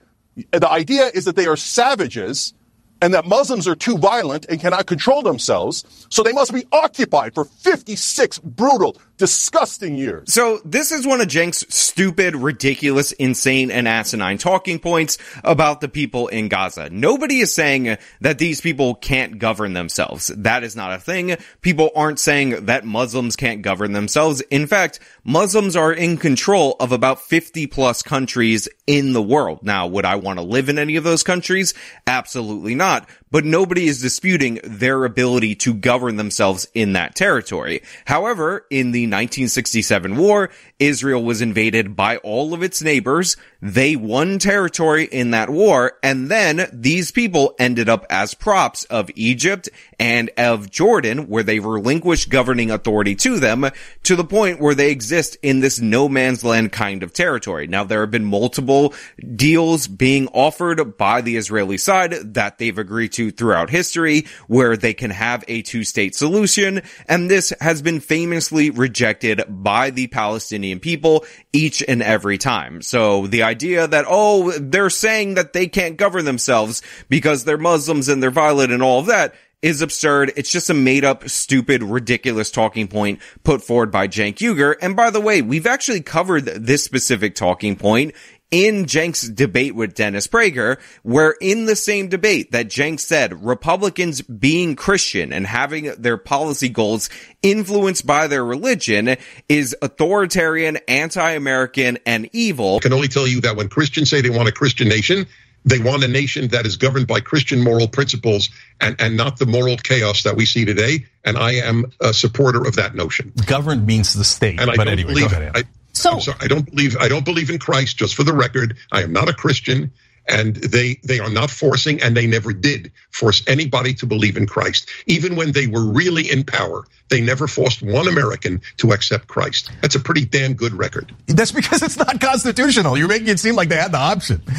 The 0.51 0.69
idea 0.69 1.09
is 1.13 1.25
that 1.25 1.35
they 1.35 1.47
are 1.47 1.57
savages 1.57 2.53
and 3.01 3.13
that 3.13 3.25
Muslims 3.25 3.67
are 3.67 3.75
too 3.75 3.97
violent 3.97 4.45
and 4.49 4.59
cannot 4.59 4.87
control 4.87 5.21
themselves, 5.21 6.07
so 6.09 6.23
they 6.23 6.33
must 6.33 6.53
be 6.53 6.65
occupied 6.71 7.33
for 7.33 7.45
56 7.45 8.39
brutal, 8.39 8.97
disgusting 9.17 9.95
years. 9.95 10.33
So 10.33 10.59
this 10.63 10.91
is 10.91 11.05
one 11.05 11.21
of 11.21 11.31
Cenk's 11.31 11.65
stupid, 11.69 12.35
ridiculous, 12.35 13.11
insane, 13.13 13.71
and 13.71 13.87
asinine 13.87 14.37
talking 14.37 14.79
points 14.79 15.17
about 15.43 15.81
the 15.81 15.89
people 15.89 16.27
in 16.27 16.47
Gaza. 16.47 16.89
Nobody 16.89 17.39
is 17.39 17.53
saying 17.53 17.97
that 18.21 18.37
these 18.37 18.61
people 18.61 18.95
can't 18.95 19.39
govern 19.39 19.73
themselves. 19.73 20.27
That 20.27 20.63
is 20.63 20.75
not 20.75 20.93
a 20.93 20.99
thing. 20.99 21.35
People 21.61 21.91
aren't 21.95 22.19
saying 22.19 22.65
that 22.65 22.85
Muslims 22.85 23.35
can't 23.35 23.61
govern 23.61 23.93
themselves. 23.93 24.41
In 24.41 24.67
fact, 24.67 24.99
Muslims 25.23 25.75
are 25.75 25.91
in 25.91 26.17
control 26.17 26.75
of 26.79 26.91
about 26.91 27.21
50 27.21 27.67
plus 27.67 28.01
countries 28.01 28.69
in 28.85 29.13
the 29.13 29.21
world. 29.21 29.59
Now, 29.63 29.87
would 29.87 30.05
I 30.05 30.15
want 30.15 30.39
to 30.39 30.45
live 30.45 30.69
in 30.69 30.79
any 30.79 30.95
of 30.95 31.03
those 31.03 31.23
countries? 31.23 31.73
Absolutely 32.05 32.75
not 32.75 33.09
but 33.31 33.45
nobody 33.45 33.87
is 33.87 34.01
disputing 34.01 34.59
their 34.63 35.05
ability 35.05 35.55
to 35.55 35.73
govern 35.73 36.15
themselves 36.15 36.67
in 36.73 36.93
that 36.93 37.15
territory. 37.15 37.81
However, 38.05 38.65
in 38.69 38.91
the 38.91 39.03
1967 39.03 40.15
war, 40.15 40.49
Israel 40.79 41.23
was 41.23 41.41
invaded 41.41 41.95
by 41.95 42.17
all 42.17 42.53
of 42.53 42.63
its 42.63 42.81
neighbors. 42.81 43.37
They 43.61 43.95
won 43.95 44.39
territory 44.39 45.05
in 45.05 45.31
that 45.31 45.49
war, 45.49 45.93
and 46.03 46.29
then 46.29 46.69
these 46.71 47.11
people 47.11 47.55
ended 47.59 47.89
up 47.89 48.05
as 48.09 48.33
props 48.33 48.83
of 48.85 49.09
Egypt 49.15 49.69
and 49.99 50.29
of 50.37 50.69
Jordan, 50.69 51.27
where 51.27 51.43
they 51.43 51.59
relinquished 51.59 52.29
governing 52.29 52.69
authority 52.69 53.15
to 53.15 53.39
them 53.39 53.69
to 54.03 54.15
the 54.15 54.23
point 54.23 54.59
where 54.59 54.75
they 54.75 54.91
exist 54.91 55.37
in 55.41 55.59
this 55.59 55.79
no 55.79 56.07
man's 56.07 56.43
land 56.43 56.71
kind 56.71 57.01
of 57.03 57.13
territory. 57.13 57.67
Now, 57.67 57.83
there 57.83 58.01
have 58.01 58.11
been 58.11 58.25
multiple 58.25 58.93
deals 59.35 59.87
being 59.87 60.27
offered 60.29 60.97
by 60.97 61.21
the 61.21 61.37
Israeli 61.37 61.77
side 61.77 62.13
that 62.33 62.57
they've 62.57 62.77
agreed 62.77 63.13
to 63.13 63.31
throughout 63.31 63.69
history 63.69 64.27
where 64.47 64.77
they 64.77 64.93
can 64.93 65.11
have 65.11 65.43
a 65.47 65.63
two-state 65.63 66.13
solution. 66.13 66.81
And 67.07 67.29
this 67.29 67.51
has 67.59 67.81
been 67.81 67.99
famously 67.99 68.69
rejected 68.69 69.43
by 69.47 69.89
the 69.89 70.07
Palestinian 70.07 70.79
people 70.79 71.25
each 71.53 71.83
and 71.87 72.03
every 72.03 72.37
time. 72.37 72.81
So 72.81 73.25
the 73.25 73.43
idea 73.43 73.87
that, 73.87 74.05
oh, 74.07 74.51
they're 74.51 74.91
saying 74.91 75.35
that 75.35 75.53
they 75.53 75.67
can't 75.67 75.97
govern 75.97 76.25
themselves 76.25 76.83
because 77.09 77.43
they're 77.43 77.57
Muslims 77.57 78.09
and 78.09 78.21
they're 78.21 78.29
violent 78.29 78.71
and 78.71 78.83
all 78.83 78.99
of 78.99 79.07
that 79.07 79.33
is 79.61 79.81
absurd. 79.81 80.31
It's 80.35 80.51
just 80.51 80.69
a 80.69 80.73
made 80.73 81.03
up, 81.03 81.27
stupid, 81.29 81.83
ridiculous 81.83 82.51
talking 82.51 82.87
point 82.87 83.19
put 83.43 83.63
forward 83.63 83.91
by 83.91 84.07
Cenk 84.07 84.35
Uygur. 84.35 84.75
And 84.81 84.95
by 84.95 85.09
the 85.09 85.21
way, 85.21 85.41
we've 85.41 85.67
actually 85.67 86.01
covered 86.01 86.45
this 86.45 86.83
specific 86.83 87.35
talking 87.35 87.75
point 87.75 88.13
in 88.49 88.85
Cenk's 88.85 89.27
debate 89.27 89.75
with 89.75 89.93
Dennis 89.93 90.25
Prager, 90.25 90.79
where 91.03 91.35
in 91.41 91.65
the 91.65 91.75
same 91.75 92.07
debate 92.07 92.53
that 92.53 92.69
Cenk 92.69 93.01
said 93.01 93.43
Republicans 93.43 94.21
being 94.21 94.77
Christian 94.77 95.33
and 95.33 95.45
having 95.45 95.93
their 95.97 96.17
policy 96.17 96.69
goals 96.69 97.09
influenced 97.41 98.07
by 98.07 98.27
their 98.27 98.45
religion 98.45 99.17
is 99.49 99.75
authoritarian, 99.81 100.77
anti-American, 100.87 101.97
and 102.05 102.29
evil. 102.31 102.77
I 102.77 102.79
can 102.79 102.93
only 102.93 103.09
tell 103.09 103.27
you 103.27 103.41
that 103.41 103.57
when 103.57 103.67
Christians 103.67 104.09
say 104.09 104.21
they 104.21 104.29
want 104.29 104.47
a 104.47 104.53
Christian 104.53 104.87
nation, 104.87 105.27
they 105.67 105.79
want 105.79 106.03
a 106.03 106.07
nation 106.07 106.47
that 106.49 106.65
is 106.65 106.77
governed 106.77 107.07
by 107.07 107.19
Christian 107.19 107.61
moral 107.61 107.87
principles 107.87 108.49
and, 108.79 108.95
and 108.99 109.17
not 109.17 109.37
the 109.37 109.45
moral 109.45 109.77
chaos 109.77 110.23
that 110.23 110.35
we 110.35 110.45
see 110.45 110.63
today. 110.65 111.05
And 111.25 111.37
I 111.37 111.53
am 111.53 111.91
a 111.99 112.13
supporter 112.13 112.65
of 112.65 112.75
that 112.77 112.95
notion. 112.95 113.33
Governed 113.45 113.85
means 113.85 114.13
the 114.13 114.23
state. 114.23 114.59
And 114.59 114.71
I 114.71 114.75
but 114.75 114.85
don't 114.85 114.93
anyway, 114.93 115.13
believe, 115.13 115.31
go 115.31 115.37
ahead. 115.37 115.51
I, 115.55 115.63
So- 115.91 116.19
sorry, 116.19 116.37
I 116.41 116.47
don't 116.47 116.65
believe 116.69 116.95
I 116.97 117.07
don't 117.09 117.25
believe 117.25 117.49
in 117.49 117.59
Christ. 117.59 117.97
Just 117.97 118.15
for 118.15 118.23
the 118.23 118.33
record, 118.33 118.77
I 118.91 119.03
am 119.03 119.11
not 119.11 119.27
a 119.27 119.33
Christian, 119.33 119.91
and 120.29 120.55
they 120.55 120.99
they 121.03 121.19
are 121.19 121.29
not 121.29 121.49
forcing, 121.51 122.01
and 122.01 122.15
they 122.15 122.27
never 122.27 122.53
did 122.53 122.91
force 123.11 123.43
anybody 123.47 123.93
to 123.95 124.05
believe 124.05 124.37
in 124.37 124.47
Christ. 124.47 124.89
Even 125.05 125.35
when 125.35 125.51
they 125.51 125.67
were 125.67 125.83
really 125.83 126.31
in 126.31 126.45
power, 126.45 126.85
they 127.09 127.19
never 127.19 127.47
forced 127.47 127.81
one 127.81 128.07
American 128.07 128.61
to 128.77 128.91
accept 128.93 129.27
Christ. 129.27 129.69
That's 129.81 129.95
a 129.95 129.99
pretty 129.99 130.23
damn 130.23 130.53
good 130.53 130.73
record. 130.73 131.13
That's 131.25 131.51
because 131.51 131.81
it's 131.81 131.97
not 131.97 132.21
constitutional. 132.21 132.97
You're 132.97 133.07
making 133.09 133.27
it 133.27 133.39
seem 133.39 133.55
like 133.55 133.67
they 133.69 133.75
had 133.75 133.91
the 133.91 133.97
option. 133.97 134.41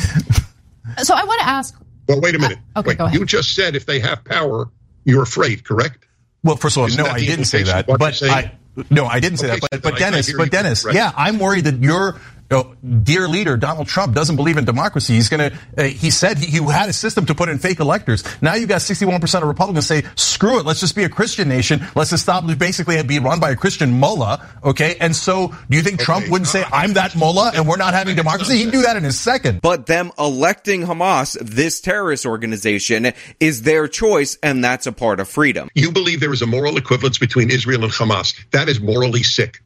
So 1.03 1.15
I 1.15 1.25
want 1.25 1.41
to 1.41 1.47
ask. 1.49 1.79
Well, 2.09 2.21
wait 2.21 2.35
a 2.35 2.39
minute. 2.39 2.59
Uh, 2.75 2.81
okay, 2.81 2.89
wait, 2.89 2.99
go 2.99 3.05
ahead. 3.07 3.19
you 3.19 3.27
just 3.27 3.55
said 3.55 3.77
if 3.77 3.87
they 3.87 4.01
have 4.01 4.25
power, 4.25 4.71
you're 5.05 5.23
afraid, 5.23 5.65
correct? 5.65 6.07
Well, 6.43 6.57
first 6.57 6.77
of 6.77 6.83
all, 6.83 6.87
Isn't 6.87 7.03
no, 7.05 7.11
I 7.11 7.19
didn't 7.19 7.45
say 7.47 7.65
that. 7.65 7.87
But? 7.87 8.23
I 8.23 8.53
no, 8.91 9.07
I 9.07 9.21
didn't 9.21 9.39
say 9.39 9.51
Okay, 9.51 9.59
that. 9.61 9.71
But 9.71 9.77
so 9.77 9.81
but 9.83 9.83
then 9.83 9.93
I 9.95 9.99
can't 9.99 10.13
Dennis, 10.27 10.33
but 10.37 10.51
Dennis, 10.51 10.83
correctly. 10.83 10.99
yeah, 11.01 11.13
I'm 11.17 11.39
worried 11.39 11.65
that 11.65 11.83
your 11.83 12.21
uh, 12.51 12.65
dear 13.03 13.29
leader 13.29 13.57
Donald 13.57 13.89
Trump 13.89 14.15
doesn't 14.15 14.37
believe 14.37 14.57
in 14.57 14.65
democracy. 14.65 15.15
He's 15.15 15.29
gonna. 15.29 15.53
Uh, 15.77 15.85
he 15.85 16.11
said 16.11 16.39
he, 16.39 16.47
he 16.47 16.65
had 16.65 16.89
a 16.89 16.93
system 16.93 17.27
to 17.27 17.35
put 17.35 17.49
in 17.49 17.59
fake 17.59 17.81
electors. 17.81 18.25
Now 18.41 18.55
you 18.55 18.67
got 18.67 18.83
61 18.83 19.21
percent 19.21 19.43
of 19.43 19.49
Republicans 19.49 19.87
say, 19.87 20.03
screw 20.17 20.59
it, 20.59 20.67
let's 20.67 20.81
just 20.81 20.97
be 20.97 21.05
a 21.05 21.09
Christian 21.09 21.49
nation. 21.49 21.81
Let's 21.95 22.11
just 22.11 22.23
stop 22.23 22.45
basically 22.59 23.03
be 23.03 23.19
run 23.19 23.41
by 23.41 23.51
a 23.51 23.57
Christian 23.57 23.99
mullah. 23.99 24.47
Okay, 24.65 24.97
and 25.01 25.15
so 25.15 25.55
do 25.69 25.77
you 25.77 25.83
think 25.83 26.01
Trump 26.01 26.29
wouldn't 26.29 26.49
say 26.49 26.65
I'm 26.73 26.95
that 26.95 27.17
mullah 27.17 27.53
and 27.55 27.69
we're 27.69 27.77
not 27.77 27.95
having 27.95 28.17
democracy? 28.17 28.59
He'd 28.59 28.73
do 28.73 28.83
that 28.83 28.97
in 28.97 29.05
a 29.05 29.13
second. 29.13 29.61
But 29.61 29.87
them 29.87 30.13
electing 30.19 30.83
Hamas, 30.83 31.37
this 31.41 31.81
terrorist 31.81 32.25
organization, 32.27 33.13
is 33.41 33.63
their 33.63 33.89
choice, 33.89 34.39
and 34.43 34.63
that's 34.65 34.87
a 34.87 34.93
part 34.93 35.21
of 35.21 35.29
freedom. 35.29 35.69
You 35.75 35.93
believe 35.93 36.21
there 36.21 36.33
is 36.33 36.43
a 36.43 36.47
moral 36.47 36.77
equivalence 36.77 37.19
between 37.19 37.51
Israel 37.51 37.85
and 37.85 37.93
Hamas. 37.93 38.35
That 38.53 38.69
is 38.69 38.81
morally 38.81 39.23
sick. 39.23 39.63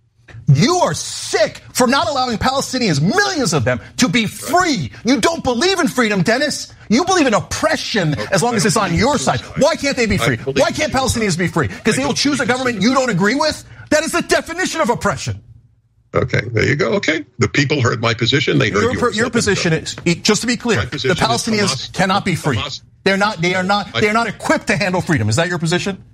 You 0.54 0.76
are 0.76 0.94
sick 0.94 1.62
for 1.72 1.86
not 1.86 2.08
allowing 2.08 2.38
Palestinians, 2.38 3.00
millions 3.00 3.52
of 3.52 3.64
them, 3.64 3.80
to 3.98 4.08
be 4.08 4.26
free. 4.26 4.92
You 5.04 5.20
don't 5.20 5.42
believe 5.44 5.78
in 5.80 5.88
freedom, 5.88 6.22
Dennis. 6.22 6.72
You 6.88 7.04
believe 7.04 7.26
in 7.26 7.34
oppression 7.34 8.14
as 8.32 8.42
long 8.42 8.54
as 8.54 8.64
it's 8.66 8.76
on 8.76 8.94
your 8.94 9.18
side. 9.18 9.40
Why 9.58 9.76
can't 9.76 9.96
they 9.96 10.06
be 10.06 10.18
free? 10.18 10.36
Why 10.36 10.70
can't 10.72 10.92
Palestinians 10.92 11.38
be 11.38 11.48
free? 11.48 11.68
Because 11.68 11.96
they 11.96 12.04
will 12.04 12.14
choose 12.14 12.40
a 12.40 12.46
government 12.46 12.82
you 12.82 12.94
don't 12.94 13.10
agree 13.10 13.34
with? 13.34 13.64
That 13.90 14.02
is 14.04 14.12
the 14.12 14.22
definition 14.22 14.80
of 14.80 14.90
oppression. 14.90 15.42
Okay, 16.14 16.42
there 16.52 16.66
you 16.68 16.76
go. 16.76 16.92
Okay, 16.94 17.24
the 17.38 17.48
people 17.48 17.80
heard 17.80 18.02
my 18.02 18.12
position. 18.12 18.58
They 18.58 18.68
heard 18.70 18.82
Your, 18.82 18.92
yours. 18.94 19.16
your 19.16 19.30
position 19.30 19.72
is, 19.72 19.96
just 20.22 20.42
to 20.42 20.46
be 20.46 20.58
clear, 20.58 20.84
the 20.84 21.16
Palestinians 21.18 21.72
Hamas- 21.88 21.92
cannot 21.94 22.24
be 22.26 22.34
free. 22.34 22.58
Hamas- 22.58 22.82
They're 23.04 23.16
not, 23.16 23.40
they 23.40 23.54
are 23.54 23.62
not, 23.62 23.94
they 23.94 24.08
are 24.10 24.12
not 24.12 24.26
equipped 24.26 24.66
to 24.66 24.76
handle 24.76 25.00
freedom. 25.00 25.30
Is 25.30 25.36
that 25.36 25.48
your 25.48 25.58
position? 25.58 26.04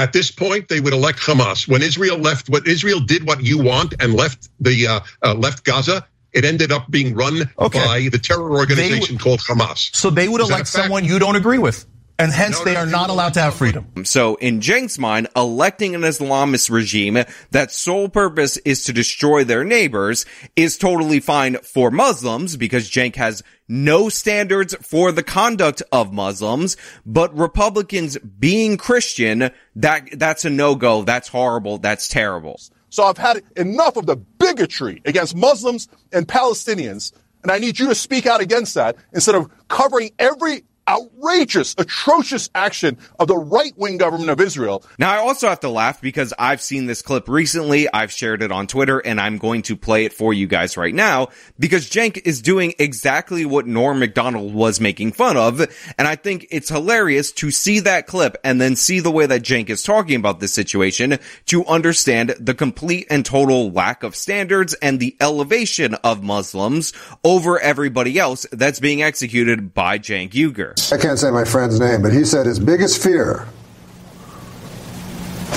At 0.00 0.14
this 0.14 0.30
point, 0.30 0.68
they 0.68 0.80
would 0.80 0.94
elect 0.94 1.18
Hamas. 1.18 1.68
When 1.68 1.82
Israel 1.82 2.16
left, 2.16 2.48
what 2.48 2.66
Israel 2.66 3.00
did 3.00 3.26
what 3.26 3.42
you 3.44 3.58
want 3.58 3.92
and 4.00 4.14
left 4.14 4.48
the 4.58 4.86
uh, 4.86 5.00
uh, 5.22 5.34
left 5.34 5.62
Gaza, 5.64 6.06
it 6.32 6.42
ended 6.46 6.72
up 6.72 6.90
being 6.90 7.14
run 7.14 7.50
Okay. 7.58 7.84
by 7.84 8.08
the 8.10 8.18
terror 8.18 8.50
organization 8.50 9.18
called 9.18 9.40
Hamas. 9.40 9.94
So 9.94 10.08
they 10.08 10.26
would 10.26 10.40
Is 10.40 10.48
elect 10.48 10.68
someone 10.68 11.04
you 11.04 11.18
don't 11.18 11.36
agree 11.36 11.58
with. 11.58 11.84
And 12.20 12.32
hence 12.32 12.58
No, 12.58 12.64
they 12.64 12.74
no, 12.74 12.80
are 12.80 12.86
you 12.86 12.92
not 12.92 13.08
will 13.08 13.14
allowed 13.14 13.34
to 13.34 13.40
have 13.40 13.54
freedom. 13.54 14.04
So 14.04 14.34
in 14.36 14.60
Cenk's 14.60 14.98
mind, 14.98 15.28
electing 15.34 15.94
an 15.94 16.02
Islamist 16.02 16.70
regime 16.70 17.24
that 17.50 17.72
sole 17.72 18.08
purpose 18.08 18.58
is 18.58 18.84
to 18.84 18.92
destroy 18.92 19.42
their 19.42 19.64
neighbors 19.64 20.26
is 20.54 20.76
totally 20.76 21.20
fine 21.20 21.56
for 21.58 21.90
Muslims 21.90 22.56
because 22.56 22.90
Cenk 22.90 23.16
has 23.16 23.42
no 23.68 24.08
standards 24.08 24.74
for 24.82 25.12
the 25.12 25.22
conduct 25.22 25.82
of 25.92 26.12
Muslims, 26.12 26.76
but 27.06 27.34
Republicans 27.36 28.18
being 28.18 28.76
Christian, 28.76 29.50
that, 29.76 30.08
that's 30.18 30.44
a 30.44 30.50
no-go. 30.50 31.02
That's 31.02 31.28
horrible. 31.28 31.78
That's 31.78 32.08
terrible. 32.08 32.60
So 32.90 33.04
I've 33.04 33.18
had 33.18 33.42
enough 33.56 33.96
of 33.96 34.06
the 34.06 34.16
bigotry 34.16 35.00
against 35.04 35.36
Muslims 35.36 35.88
and 36.12 36.26
Palestinians, 36.26 37.12
and 37.42 37.52
I 37.52 37.58
need 37.58 37.78
you 37.78 37.86
to 37.88 37.94
speak 37.94 38.26
out 38.26 38.40
against 38.40 38.74
that 38.74 38.96
instead 39.12 39.36
of 39.36 39.48
covering 39.68 40.10
every 40.18 40.64
outrageous, 40.88 41.74
atrocious 41.78 42.50
action 42.54 42.98
of 43.18 43.28
the 43.28 43.36
right-wing 43.36 43.98
government 43.98 44.30
of 44.30 44.40
Israel. 44.40 44.84
Now 44.98 45.12
I 45.12 45.18
also 45.18 45.48
have 45.48 45.60
to 45.60 45.68
laugh 45.68 46.00
because 46.00 46.32
I've 46.38 46.60
seen 46.60 46.86
this 46.86 47.02
clip 47.02 47.28
recently. 47.28 47.88
I've 47.92 48.12
shared 48.12 48.42
it 48.42 48.50
on 48.50 48.66
Twitter 48.66 48.98
and 48.98 49.20
I'm 49.20 49.38
going 49.38 49.62
to 49.62 49.76
play 49.76 50.04
it 50.04 50.12
for 50.12 50.34
you 50.34 50.46
guys 50.46 50.76
right 50.76 50.94
now 50.94 51.28
because 51.58 51.88
Cenk 51.88 52.20
is 52.24 52.42
doing 52.42 52.74
exactly 52.78 53.44
what 53.44 53.66
Norm 53.66 54.00
Macdonald 54.00 54.54
was 54.54 54.80
making 54.80 55.12
fun 55.12 55.36
of. 55.36 55.60
And 55.98 56.08
I 56.08 56.16
think 56.16 56.46
it's 56.50 56.68
hilarious 56.68 57.32
to 57.32 57.50
see 57.50 57.80
that 57.80 58.06
clip 58.06 58.36
and 58.42 58.60
then 58.60 58.76
see 58.76 59.00
the 59.00 59.10
way 59.10 59.26
that 59.26 59.42
Cenk 59.42 59.70
is 59.70 59.82
talking 59.82 60.16
about 60.16 60.40
this 60.40 60.52
situation 60.52 61.18
to 61.46 61.64
understand 61.66 62.34
the 62.38 62.54
complete 62.54 63.06
and 63.10 63.24
total 63.24 63.70
lack 63.70 64.02
of 64.02 64.16
standards 64.16 64.74
and 64.74 64.98
the 64.98 65.16
elevation 65.20 65.94
of 65.94 66.22
Muslims 66.22 66.92
over 67.22 67.58
everybody 67.60 68.18
else 68.18 68.46
that's 68.52 68.80
being 68.80 69.02
executed 69.02 69.72
by 69.74 69.98
Cenk 69.98 70.34
Uygur. 70.74 70.92
I 70.92 70.98
can't 71.00 71.18
say 71.18 71.30
my 71.30 71.44
friend's 71.44 71.80
name, 71.80 72.02
but 72.02 72.12
he 72.12 72.24
said 72.24 72.46
his 72.46 72.58
biggest 72.58 73.02
fear 73.02 73.46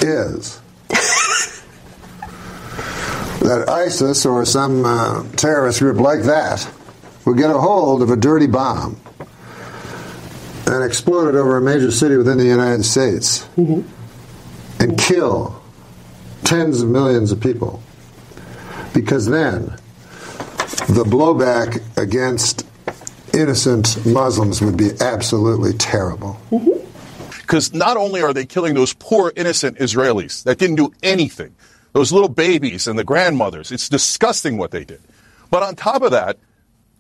is 0.02 0.60
that 3.40 3.70
ISIS 3.70 4.26
or 4.26 4.46
some 4.46 4.86
uh, 4.86 5.24
terrorist 5.36 5.80
group 5.80 5.98
like 6.00 6.24
that 6.24 6.70
will 7.26 7.34
get 7.34 7.50
a 7.50 7.58
hold 7.58 8.02
of 8.02 8.10
a 8.10 8.16
dirty 8.18 8.48
bomb 8.48 9.00
and 10.66 10.84
explode 10.84 11.30
it 11.30 11.36
over 11.36 11.58
a 11.58 11.62
major 11.62 11.92
city 11.92 12.18
within 12.18 12.38
the 12.38 12.46
United 12.46 12.84
States 12.84 13.48
and 14.80 14.98
kill 14.98 15.62
tens 16.44 16.82
of 16.82 16.90
millions 16.90 17.32
of 17.32 17.40
people. 17.40 17.82
Because 18.94 19.26
then 19.26 19.78
the 20.88 21.04
blowback 21.04 21.82
against 21.98 22.66
innocent 23.34 24.06
Muslims 24.06 24.62
would 24.62 24.78
be 24.78 24.92
absolutely 25.02 25.74
terrible. 25.74 26.40
Because 27.42 27.74
not 27.74 27.98
only 27.98 28.22
are 28.22 28.34
they 28.34 28.46
killing 28.46 28.74
those 28.74 28.94
poor 28.94 29.34
innocent 29.36 29.78
Israelis 29.78 30.44
that 30.44 30.58
didn't 30.58 30.78
do 30.78 30.94
anything, 31.04 31.56
those 31.92 32.12
little 32.12 32.30
babies 32.30 32.88
and 32.88 32.98
the 32.98 33.04
grandmothers, 33.04 33.72
it's 33.72 33.90
disgusting 33.90 34.58
what 34.58 34.72
they 34.72 34.84
did. 34.84 35.02
But 35.52 35.62
on 35.64 35.76
top 35.76 36.02
of 36.02 36.12
that, 36.12 36.38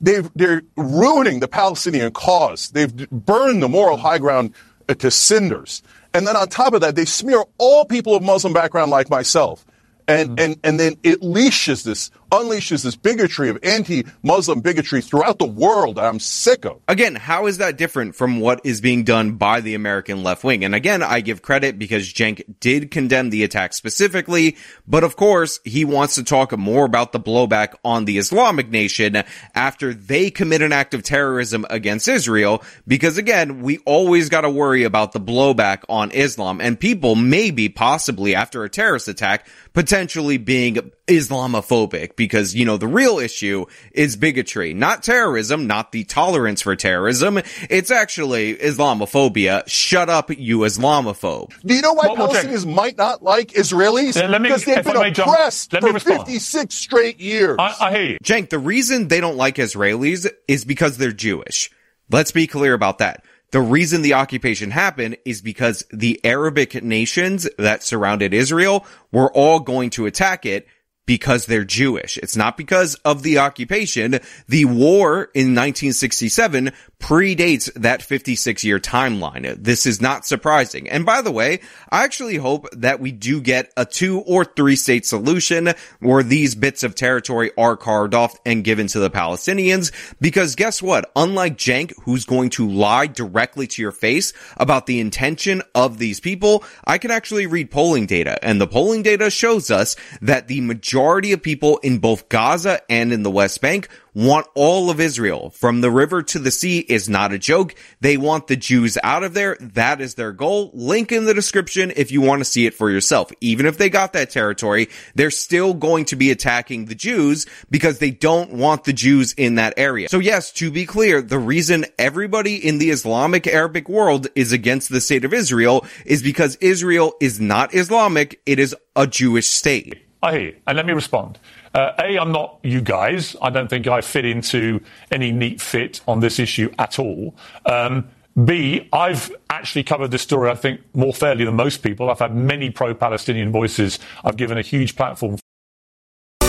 they've, 0.02 0.30
they're 0.36 0.62
ruining 0.76 1.40
the 1.40 1.48
Palestinian 1.48 2.12
cause. 2.12 2.70
They've 2.72 3.10
burned 3.10 3.64
the 3.64 3.70
moral 3.70 3.98
high 3.98 4.20
ground 4.20 4.54
uh, 4.88 4.94
to 4.96 5.10
cinders. 5.10 5.82
And 6.14 6.28
then 6.28 6.36
on 6.36 6.48
top 6.50 6.74
of 6.74 6.82
that, 6.82 6.96
they 6.96 7.06
smear 7.06 7.44
all 7.58 7.86
people 7.86 8.16
of 8.16 8.22
Muslim 8.22 8.54
background 8.54 8.92
like 8.92 9.10
myself. 9.10 9.66
And, 10.08 10.40
and, 10.40 10.60
and 10.64 10.80
then 10.80 10.98
it 11.02 11.24
leashes 11.24 11.84
this, 11.84 12.12
unleashes 12.34 12.84
this 12.84 12.96
bigotry 12.96 13.50
of 13.50 13.60
anti-Muslim 13.64 14.62
bigotry 14.62 15.02
throughout 15.02 15.38
the 15.38 15.46
world 15.46 16.00
I'm 16.00 16.20
sick 16.20 16.66
of. 16.66 16.82
Again, 16.88 17.16
how 17.16 17.46
is 17.46 17.60
that 17.60 17.78
different 17.78 18.16
from 18.16 18.40
what 18.40 18.62
is 18.64 18.82
being 18.82 19.04
done 19.04 19.34
by 19.34 19.62
the 19.62 19.76
American 19.76 20.24
left 20.24 20.44
wing? 20.44 20.66
And 20.66 20.74
again, 20.74 21.04
I 21.04 21.22
give 21.22 21.44
credit 21.44 21.78
because 21.78 22.12
Cenk 22.12 22.44
did 22.60 22.90
condemn 22.90 23.30
the 23.30 23.44
attack 23.44 23.74
specifically, 23.74 24.58
but 24.88 25.04
of 25.04 25.16
course, 25.16 25.60
he 25.64 25.86
wants 25.86 26.16
to 26.16 26.24
talk 26.24 26.58
more 26.58 26.86
about 26.86 27.12
the 27.12 27.20
blowback 27.20 27.76
on 27.86 28.06
the 28.06 28.18
Islamic 28.18 28.70
nation 28.70 29.24
after 29.54 29.94
they 29.94 30.32
commit 30.32 30.64
an 30.64 30.74
act 30.74 30.94
of 30.94 31.04
terrorism 31.04 31.66
against 31.70 32.08
Israel, 32.08 32.64
because 32.88 33.18
again, 33.18 33.62
we 33.62 33.78
always 33.86 34.30
gotta 34.30 34.50
worry 34.50 34.84
about 34.84 35.12
the 35.12 35.20
blowback 35.20 35.84
on 35.88 36.10
Islam, 36.12 36.60
and 36.60 36.80
people 36.80 37.16
maybe, 37.16 37.70
possibly, 37.70 38.34
after 38.34 38.64
a 38.64 38.70
terrorist 38.70 39.08
attack, 39.08 39.48
potentially 39.74 40.38
being 40.38 40.92
Islamophobic 41.08 42.16
because, 42.16 42.56
you 42.56 42.66
know, 42.66 42.78
the 42.78 42.88
real 42.88 43.20
issue 43.20 43.66
is 43.92 44.16
bigotry, 44.16 44.74
not 44.74 45.04
terrorism, 45.04 45.68
not 45.68 45.92
the 45.92 46.04
tolerance 46.06 46.62
for 46.62 46.76
terrorism. 46.76 47.40
It's 47.70 47.92
actually 47.92 48.56
Islamophobia. 48.56 49.68
Shut 49.68 50.10
up, 50.10 50.30
you 50.30 50.60
Islamophobe. 50.60 51.54
Do 51.66 51.74
you 51.74 51.82
know 51.82 51.94
why 51.94 52.08
well, 52.08 52.30
Palestinians 52.30 52.66
well, 52.66 52.76
might 52.76 52.98
not 52.98 53.22
like 53.22 53.50
Israelis? 53.50 54.16
Yeah, 54.16 54.38
me, 54.38 54.48
because 54.48 54.64
they've 54.64 54.84
been 54.84 54.96
oppressed 54.96 55.72
jump, 55.72 55.86
for 55.86 56.00
56 56.00 56.74
straight 56.74 57.20
years. 57.20 57.58
I, 57.60 57.76
I 57.82 57.92
hear 57.92 58.04
you. 58.04 58.18
Cenk, 58.24 58.50
the 58.50 58.60
reason 58.60 59.10
they 59.10 59.20
don't 59.20 59.38
like 59.38 59.56
Israelis 59.56 60.30
is 60.48 60.64
because 60.64 60.98
they're 60.98 61.12
Jewish. 61.12 61.70
Let's 62.10 62.32
be 62.32 62.48
clear 62.48 62.74
about 62.74 63.00
that. 63.00 63.26
The 63.52 63.62
reason 63.62 64.02
the 64.02 64.14
occupation 64.14 64.72
happened 64.72 65.18
is 65.26 65.42
because 65.42 65.86
the 65.92 66.20
Arabic 66.24 66.82
nations 66.82 67.48
that 67.60 67.84
surrounded 67.84 68.34
Israel 68.34 68.86
were 69.12 69.32
all 69.32 69.60
going 69.60 69.92
to 69.92 70.06
attack 70.06 70.46
it 70.46 70.68
because 71.06 71.46
they're 71.46 71.64
Jewish. 71.64 72.18
It's 72.18 72.36
not 72.36 72.58
because 72.58 72.96
of 73.06 73.24
the 73.24 73.38
occupation. 73.38 74.20
The 74.48 74.66
war 74.66 75.30
in 75.34 75.54
1967 75.56 76.72
predates 77.04 77.70
that 77.74 78.02
56 78.02 78.64
year 78.64 78.80
timeline. 78.80 79.62
This 79.62 79.86
is 79.86 80.00
not 80.00 80.26
surprising. 80.26 80.90
And 80.90 81.06
by 81.06 81.22
the 81.22 81.34
way, 81.34 81.60
I 81.92 82.06
actually 82.06 82.38
hope 82.38 82.70
that 82.72 83.02
we 83.02 83.12
do 83.12 83.42
get 83.42 83.74
a 83.76 83.86
two 83.86 84.22
or 84.22 84.46
three 84.46 84.78
state 84.78 85.06
solution 85.06 85.74
where 86.00 86.24
these 86.24 86.56
bits 86.56 86.82
of 86.82 86.96
territory 86.96 87.52
are 87.58 87.76
carved 87.76 88.16
off 88.16 88.40
and 88.46 88.64
given 88.64 88.88
to 88.88 89.00
the 89.00 89.10
Palestinians. 89.10 89.92
Because 90.22 90.56
guess 90.56 90.82
what? 90.82 91.12
Unlike 91.14 91.58
Cenk, 91.58 91.94
who's 92.04 92.24
going 92.24 92.52
to 92.52 92.70
lie 92.70 93.08
directly 93.08 93.68
to 93.68 93.82
your 93.82 93.92
face 93.92 94.32
about 94.56 94.86
the 94.86 95.02
intention 95.02 95.62
of 95.76 95.98
these 95.98 96.22
people, 96.22 96.64
I 96.86 97.00
can 97.00 97.12
actually 97.12 97.48
read 97.48 97.70
polling 97.70 98.06
data 98.06 98.40
and 98.42 98.62
the 98.62 98.68
polling 98.68 99.04
data 99.04 99.30
shows 99.30 99.70
us 99.70 99.98
that 100.22 100.48
the 100.48 100.62
majority 100.62 101.34
of 101.34 101.44
people 101.44 101.80
in 101.80 101.98
both 101.98 102.30
Gaza 102.30 102.80
and 102.90 103.12
in 103.12 103.24
the 103.24 103.32
West 103.32 103.60
Bank 103.60 103.90
want 104.14 104.48
all 104.56 104.90
of 104.90 105.00
Israel 105.00 105.50
from 105.50 105.82
the 105.82 105.92
river 105.92 106.22
to 106.24 106.40
the 106.40 106.52
sea 106.52 106.80
is 106.80 107.10
not 107.10 107.34
a 107.34 107.40
joke. 107.40 107.76
They 108.02 108.18
want 108.18 108.48
the 108.48 108.56
Jews 108.56 108.98
out 109.04 109.24
of 109.24 109.34
there. 109.34 109.58
That 109.60 110.02
is 110.02 110.16
their 110.16 110.32
goal. 110.32 110.72
Link 110.74 111.12
in 111.12 111.26
the 111.26 111.34
description 111.34 111.92
if 111.96 112.12
you 112.12 112.22
want 112.22 112.42
to 112.42 112.46
see 112.46 112.66
it 112.66 112.74
for 112.74 112.90
yourself. 112.90 113.32
Even 113.42 113.66
if 113.66 113.78
they 113.78 113.90
got 113.90 114.14
that 114.14 114.30
territory, 114.30 114.90
they're 115.16 115.32
still 115.32 115.74
going 115.74 116.06
to 116.06 116.16
be 116.16 116.32
attacking 116.32 116.86
the 116.86 116.96
Jews 116.96 117.46
because 117.70 118.00
they 118.00 118.12
don't 118.12 118.54
want 118.54 118.84
the 118.84 118.94
Jews 118.94 119.34
in 119.34 119.56
that 119.56 119.74
area. 119.78 120.10
So 120.10 120.20
yes, 120.20 120.52
to 120.54 120.72
be 120.72 120.86
clear, 120.86 121.22
the 121.22 121.40
reason 121.40 121.86
everybody 121.98 122.56
in 122.56 122.78
the 122.78 122.92
Islamic 122.92 123.48
Arabic 123.48 123.90
world 123.90 124.28
is 124.36 124.52
against 124.52 124.90
the 124.90 125.02
state 125.02 125.26
of 125.26 125.34
Israel 125.34 125.86
is 126.06 126.22
because 126.22 126.56
Israel 126.58 127.14
is 127.20 127.40
not 127.40 127.74
Islamic. 127.74 128.42
It 128.46 128.60
is 128.60 128.76
a 128.96 129.08
Jewish 129.08 129.48
state. 129.48 130.00
I 130.22 130.32
hear 130.32 130.42
you. 130.42 130.56
And 130.68 130.78
let 130.78 130.86
me 130.86 130.94
respond. 130.94 131.38
Uh, 131.74 131.92
a, 132.00 132.18
I'm 132.20 132.32
not 132.32 132.60
you 132.64 132.82
guys. 132.82 133.36
I 133.42 133.50
don't 133.50 133.68
think 133.68 133.88
I 133.88 134.02
fit 134.02 134.26
into 134.26 134.80
any 135.12 135.32
neat 135.32 135.60
fit 135.62 136.02
on 136.08 136.20
this 136.20 136.40
issue 136.40 136.72
at 136.78 137.00
all. 137.00 137.36
Um, 137.66 138.10
B, 138.46 138.90
I've 138.92 139.32
actually 139.50 139.84
covered 139.84 140.10
this 140.10 140.24
story, 140.24 140.50
I 140.50 140.56
think, 140.56 140.82
more 140.94 141.14
fairly 141.14 141.46
than 141.46 141.56
most 141.56 141.84
people. 141.84 142.10
I've 142.10 142.20
had 142.20 142.36
many 142.36 142.72
pro 142.72 142.94
Palestinian 142.96 143.52
voices. 143.52 144.00
I've 144.24 144.38
given 144.38 144.58
a 144.58 144.62
huge 144.62 144.96
platform 144.96 145.38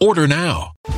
Order 0.00 0.28
now. 0.28 0.77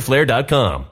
fighterflare.com. 0.00 0.91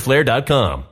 fighterflare.com. 0.00 0.84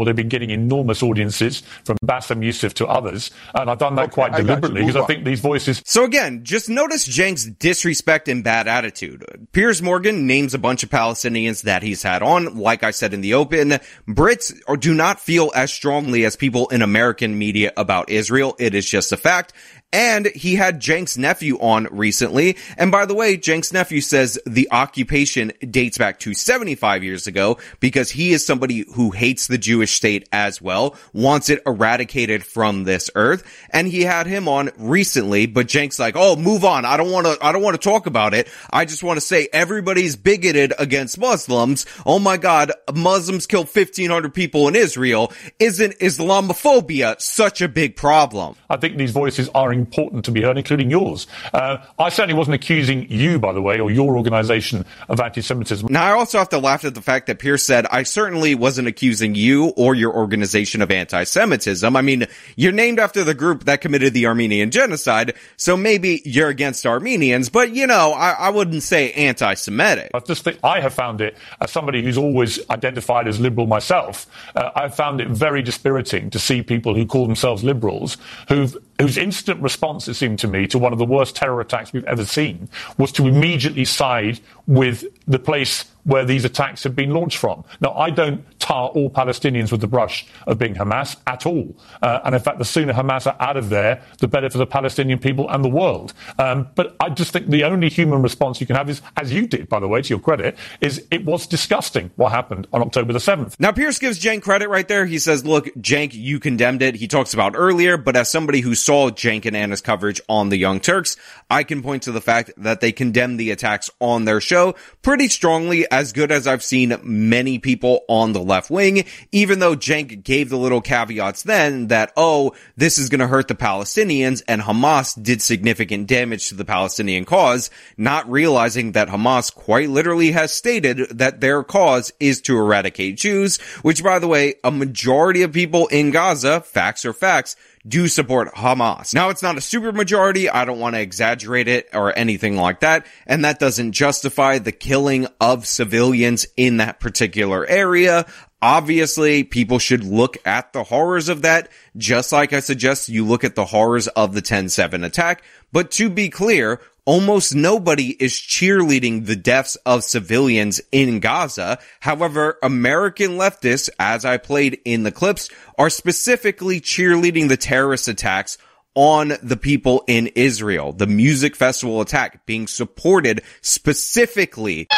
for. 0.00 0.04
They've 0.04 0.16
been 0.16 0.28
getting 0.28 0.50
enormous 0.50 1.02
audiences 1.02 1.62
from 1.84 1.96
Bassem 2.04 2.44
Youssef 2.44 2.74
to 2.74 2.86
others. 2.86 3.30
And 3.54 3.70
I've 3.70 3.78
done 3.78 3.94
that 3.96 4.06
okay, 4.06 4.12
quite 4.12 4.32
deliberately 4.32 4.82
because 4.82 4.96
I 4.96 5.06
think 5.06 5.24
these 5.24 5.40
voices. 5.40 5.82
So 5.84 6.04
again, 6.04 6.44
just 6.44 6.68
notice 6.68 7.04
Cenk's 7.04 7.44
disrespect 7.44 8.28
and 8.28 8.42
bad 8.42 8.68
attitude. 8.68 9.24
Piers 9.52 9.82
Morgan 9.82 10.26
names 10.26 10.54
a 10.54 10.58
bunch 10.58 10.82
of 10.82 10.90
Palestinians 10.90 11.62
that 11.62 11.82
he's 11.82 12.02
had 12.02 12.22
on. 12.22 12.56
Like 12.56 12.82
I 12.82 12.90
said 12.90 13.14
in 13.14 13.20
the 13.20 13.34
open, 13.34 13.78
Brits 14.08 14.52
do 14.80 14.94
not 14.94 15.20
feel 15.20 15.50
as 15.54 15.72
strongly 15.72 16.24
as 16.24 16.36
people 16.36 16.68
in 16.68 16.82
American 16.82 17.38
media 17.38 17.72
about 17.76 18.10
Israel. 18.10 18.56
It 18.58 18.74
is 18.74 18.88
just 18.88 19.12
a 19.12 19.16
fact. 19.16 19.52
And 19.92 20.26
he 20.26 20.54
had 20.54 20.82
Cenk's 20.82 21.18
nephew 21.18 21.58
on 21.58 21.88
recently. 21.90 22.56
And 22.78 22.92
by 22.92 23.06
the 23.06 23.14
way, 23.14 23.40
Cenk's 23.40 23.72
nephew 23.72 24.00
says 24.00 24.38
the 24.46 24.68
occupation 24.70 25.52
dates 25.68 25.98
back 25.98 26.20
to 26.20 26.32
75 26.32 27.02
years 27.02 27.26
ago 27.26 27.58
because 27.80 28.10
he 28.10 28.32
is 28.32 28.46
somebody 28.46 28.84
who 28.94 29.10
hates 29.10 29.48
the 29.48 29.58
Jewish 29.58 29.92
state 29.92 30.28
as 30.32 30.62
well, 30.62 30.94
wants 31.12 31.50
it 31.50 31.62
eradicated 31.66 32.44
from 32.44 32.84
this 32.84 33.10
earth. 33.16 33.42
And 33.70 33.88
he 33.88 34.02
had 34.02 34.26
him 34.26 34.46
on 34.46 34.70
recently, 34.78 35.46
but 35.46 35.70
Cenk's 35.70 35.98
like, 35.98 36.14
oh, 36.16 36.36
move 36.36 36.64
on. 36.64 36.84
I 36.84 36.96
don't 36.96 37.10
want 37.10 37.26
to, 37.26 37.36
I 37.44 37.50
don't 37.50 37.62
want 37.62 37.80
to 37.80 37.88
talk 37.88 38.06
about 38.06 38.32
it. 38.32 38.48
I 38.70 38.84
just 38.84 39.02
want 39.02 39.16
to 39.16 39.20
say 39.20 39.48
everybody's 39.52 40.14
bigoted 40.14 40.72
against 40.78 41.18
Muslims. 41.18 41.84
Oh 42.06 42.20
my 42.20 42.36
God, 42.36 42.70
Muslims 42.94 43.46
killed 43.46 43.66
1500 43.66 44.32
people 44.32 44.68
in 44.68 44.76
Israel. 44.76 45.32
Isn't 45.58 45.98
Islamophobia 45.98 47.20
such 47.20 47.60
a 47.60 47.68
big 47.68 47.96
problem? 47.96 48.54
I 48.68 48.76
think 48.76 48.96
these 48.96 49.10
voices 49.10 49.48
are 49.54 49.72
important 49.80 50.24
to 50.26 50.30
be 50.30 50.42
heard, 50.42 50.58
including 50.58 50.90
yours. 50.90 51.26
Uh, 51.52 51.78
I 51.98 52.08
certainly 52.10 52.34
wasn't 52.34 52.54
accusing 52.54 53.10
you, 53.10 53.38
by 53.38 53.52
the 53.52 53.62
way, 53.62 53.80
or 53.80 53.90
your 53.90 54.16
organization 54.16 54.84
of 55.08 55.20
anti-Semitism. 55.20 55.88
Now, 55.90 56.04
I 56.04 56.12
also 56.12 56.38
have 56.38 56.50
to 56.50 56.58
laugh 56.58 56.84
at 56.84 56.94
the 56.94 57.02
fact 57.02 57.26
that 57.26 57.38
Piers 57.38 57.62
said, 57.62 57.86
I 57.86 58.02
certainly 58.04 58.54
wasn't 58.54 58.88
accusing 58.88 59.34
you 59.34 59.72
or 59.76 59.94
your 59.94 60.12
organization 60.14 60.82
of 60.82 60.90
anti-Semitism. 60.90 61.96
I 61.96 62.02
mean, 62.02 62.26
you're 62.56 62.72
named 62.72 62.98
after 62.98 63.24
the 63.24 63.34
group 63.34 63.64
that 63.64 63.80
committed 63.80 64.14
the 64.14 64.26
Armenian 64.26 64.70
genocide, 64.70 65.34
so 65.56 65.76
maybe 65.76 66.22
you're 66.24 66.48
against 66.48 66.86
Armenians, 66.86 67.48
but 67.48 67.74
you 67.74 67.86
know, 67.86 68.12
I, 68.12 68.30
I 68.32 68.50
wouldn't 68.50 68.82
say 68.82 69.12
anti-Semitic. 69.12 70.10
I 70.14 70.20
just 70.20 70.44
think 70.44 70.58
I 70.62 70.80
have 70.80 70.94
found 70.94 71.20
it, 71.20 71.36
as 71.60 71.70
somebody 71.70 72.02
who's 72.02 72.18
always 72.18 72.58
identified 72.68 73.26
as 73.26 73.40
liberal 73.40 73.66
myself, 73.66 74.26
uh, 74.54 74.70
I've 74.74 74.94
found 74.94 75.20
it 75.20 75.28
very 75.28 75.62
dispiriting 75.62 76.30
to 76.30 76.38
see 76.38 76.62
people 76.62 76.94
who 76.94 77.06
call 77.06 77.26
themselves 77.26 77.64
liberals 77.64 78.16
who've 78.48 78.76
whose 79.00 79.16
instant 79.16 79.60
response, 79.62 80.08
it 80.08 80.14
seemed 80.14 80.38
to 80.40 80.48
me, 80.48 80.66
to 80.66 80.78
one 80.78 80.92
of 80.92 80.98
the 80.98 81.04
worst 81.04 81.36
terror 81.36 81.60
attacks 81.60 81.92
we've 81.92 82.04
ever 82.04 82.24
seen 82.24 82.68
was 82.98 83.12
to 83.12 83.26
immediately 83.26 83.84
side 83.84 84.40
with 84.66 85.04
the 85.26 85.38
place 85.38 85.84
where 86.04 86.24
these 86.24 86.44
attacks 86.44 86.84
have 86.84 86.96
been 86.96 87.10
launched 87.10 87.38
from. 87.38 87.64
Now, 87.80 87.92
I 87.92 88.10
don't 88.10 88.44
tar 88.58 88.88
all 88.90 89.10
Palestinians 89.10 89.72
with 89.72 89.80
the 89.80 89.86
brush 89.86 90.26
of 90.46 90.58
being 90.58 90.74
Hamas 90.74 91.16
at 91.26 91.46
all. 91.46 91.74
Uh, 92.02 92.20
and 92.24 92.34
in 92.34 92.40
fact, 92.40 92.58
the 92.58 92.64
sooner 92.64 92.92
Hamas 92.92 93.26
are 93.26 93.36
out 93.40 93.56
of 93.56 93.68
there, 93.68 94.02
the 94.18 94.28
better 94.28 94.48
for 94.50 94.58
the 94.58 94.66
Palestinian 94.66 95.18
people 95.18 95.48
and 95.50 95.64
the 95.64 95.68
world. 95.68 96.12
Um, 96.38 96.68
but 96.74 96.96
I 97.00 97.10
just 97.10 97.32
think 97.32 97.48
the 97.48 97.64
only 97.64 97.88
human 97.88 98.22
response 98.22 98.60
you 98.60 98.66
can 98.66 98.76
have 98.76 98.88
is, 98.88 99.02
as 99.16 99.32
you 99.32 99.46
did, 99.46 99.68
by 99.68 99.80
the 99.80 99.88
way, 99.88 100.02
to 100.02 100.08
your 100.08 100.20
credit, 100.20 100.56
is 100.80 101.04
it 101.10 101.24
was 101.24 101.46
disgusting 101.46 102.10
what 102.16 102.32
happened 102.32 102.66
on 102.72 102.82
October 102.82 103.12
the 103.12 103.18
7th. 103.18 103.58
Now, 103.58 103.72
Piers 103.72 103.98
gives 103.98 104.18
Cenk 104.20 104.42
credit 104.42 104.68
right 104.68 104.86
there. 104.86 105.06
He 105.06 105.18
says, 105.18 105.44
look, 105.44 105.66
Cenk, 105.76 106.14
you 106.14 106.38
condemned 106.38 106.82
it. 106.82 106.94
He 106.94 107.08
talks 107.08 107.34
about 107.34 107.54
earlier, 107.56 107.96
but 107.96 108.16
as 108.16 108.30
somebody 108.30 108.60
who 108.60 108.74
saw 108.74 109.10
Cenk 109.10 109.46
and 109.46 109.56
Anna's 109.56 109.80
coverage 109.80 110.20
on 110.28 110.48
the 110.48 110.56
Young 110.56 110.80
Turks, 110.80 111.16
I 111.50 111.64
can 111.64 111.82
point 111.82 112.04
to 112.04 112.12
the 112.12 112.20
fact 112.20 112.52
that 112.56 112.80
they 112.80 112.92
condemned 112.92 113.40
the 113.40 113.50
attacks 113.50 113.90
on 114.00 114.24
their 114.24 114.40
show 114.40 114.74
pretty 115.02 115.28
strongly, 115.28 115.89
as 115.90 116.12
good 116.12 116.30
as 116.30 116.46
I've 116.46 116.62
seen 116.62 116.96
many 117.02 117.58
people 117.58 118.04
on 118.08 118.32
the 118.32 118.40
left 118.40 118.70
wing, 118.70 119.04
even 119.32 119.58
though 119.58 119.76
Cenk 119.76 120.22
gave 120.22 120.48
the 120.48 120.56
little 120.56 120.80
caveats 120.80 121.42
then 121.42 121.88
that, 121.88 122.12
oh, 122.16 122.54
this 122.76 122.98
is 122.98 123.08
going 123.08 123.20
to 123.20 123.26
hurt 123.26 123.48
the 123.48 123.54
Palestinians 123.54 124.42
and 124.46 124.62
Hamas 124.62 125.20
did 125.20 125.42
significant 125.42 126.06
damage 126.06 126.48
to 126.48 126.54
the 126.54 126.64
Palestinian 126.64 127.24
cause, 127.24 127.70
not 127.96 128.30
realizing 128.30 128.92
that 128.92 129.08
Hamas 129.08 129.54
quite 129.54 129.90
literally 129.90 130.32
has 130.32 130.52
stated 130.52 130.98
that 131.10 131.40
their 131.40 131.62
cause 131.62 132.12
is 132.20 132.40
to 132.42 132.56
eradicate 132.56 133.16
Jews, 133.16 133.58
which 133.82 134.02
by 134.02 134.18
the 134.18 134.28
way, 134.28 134.54
a 134.62 134.70
majority 134.70 135.42
of 135.42 135.52
people 135.52 135.86
in 135.88 136.10
Gaza, 136.10 136.60
facts 136.60 137.04
are 137.04 137.12
facts, 137.12 137.56
do 137.86 138.08
support 138.08 138.54
Hamas. 138.54 139.14
Now 139.14 139.30
it's 139.30 139.42
not 139.42 139.56
a 139.56 139.60
super 139.60 139.92
majority. 139.92 140.50
I 140.50 140.64
don't 140.64 140.80
want 140.80 140.94
to 140.94 141.00
exaggerate 141.00 141.68
it 141.68 141.88
or 141.92 142.16
anything 142.16 142.56
like 142.56 142.80
that. 142.80 143.06
And 143.26 143.44
that 143.44 143.58
doesn't 143.58 143.92
justify 143.92 144.58
the 144.58 144.72
killing 144.72 145.26
of 145.40 145.66
civilians 145.66 146.46
in 146.56 146.78
that 146.78 147.00
particular 147.00 147.66
area. 147.66 148.26
Obviously, 148.62 149.42
people 149.42 149.78
should 149.78 150.04
look 150.04 150.36
at 150.44 150.74
the 150.74 150.84
horrors 150.84 151.30
of 151.30 151.42
that, 151.42 151.70
just 151.96 152.30
like 152.30 152.52
I 152.52 152.60
suggest 152.60 153.08
you 153.08 153.24
look 153.24 153.42
at 153.42 153.54
the 153.54 153.64
horrors 153.64 154.06
of 154.08 154.34
the 154.34 154.42
10-7 154.42 155.02
attack. 155.02 155.42
But 155.72 155.90
to 155.92 156.10
be 156.10 156.28
clear, 156.28 156.80
almost 157.04 157.54
nobody 157.54 158.10
is 158.22 158.32
cheerleading 158.32 159.26
the 159.26 159.36
deaths 159.36 159.76
of 159.86 160.04
civilians 160.04 160.80
in 160.92 161.20
Gaza. 161.20 161.78
However, 162.00 162.58
American 162.62 163.32
leftists, 163.32 163.90
as 163.98 164.24
I 164.24 164.36
played 164.36 164.80
in 164.84 165.02
the 165.02 165.12
clips, 165.12 165.48
are 165.78 165.90
specifically 165.90 166.80
cheerleading 166.80 167.48
the 167.48 167.56
terrorist 167.56 168.08
attacks 168.08 168.58
on 168.94 169.32
the 169.42 169.56
people 169.56 170.04
in 170.06 170.28
Israel. 170.28 170.92
The 170.92 171.06
music 171.06 171.54
festival 171.54 172.00
attack 172.00 172.44
being 172.46 172.66
supported 172.66 173.42
specifically. 173.60 174.88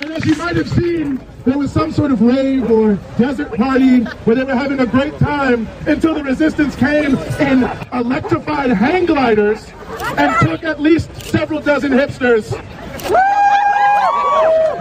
And 0.00 0.12
as 0.12 0.24
you 0.24 0.34
might 0.36 0.56
have 0.56 0.68
seen, 0.70 1.20
there 1.44 1.58
was 1.58 1.70
some 1.72 1.92
sort 1.92 2.10
of 2.10 2.22
rave 2.22 2.70
or 2.70 2.94
desert 3.18 3.54
party 3.54 4.00
where 4.24 4.34
they 4.34 4.44
were 4.44 4.54
having 4.54 4.80
a 4.80 4.86
great 4.86 5.16
time 5.18 5.68
until 5.86 6.14
the 6.14 6.22
resistance 6.22 6.74
came 6.74 7.16
in 7.16 7.64
electrified 7.92 8.70
hang 8.70 9.04
gliders 9.06 9.70
and 10.02 10.48
took 10.48 10.64
at 10.64 10.80
least 10.80 11.14
several 11.22 11.60
dozen 11.60 11.92
hipsters. 11.92 12.50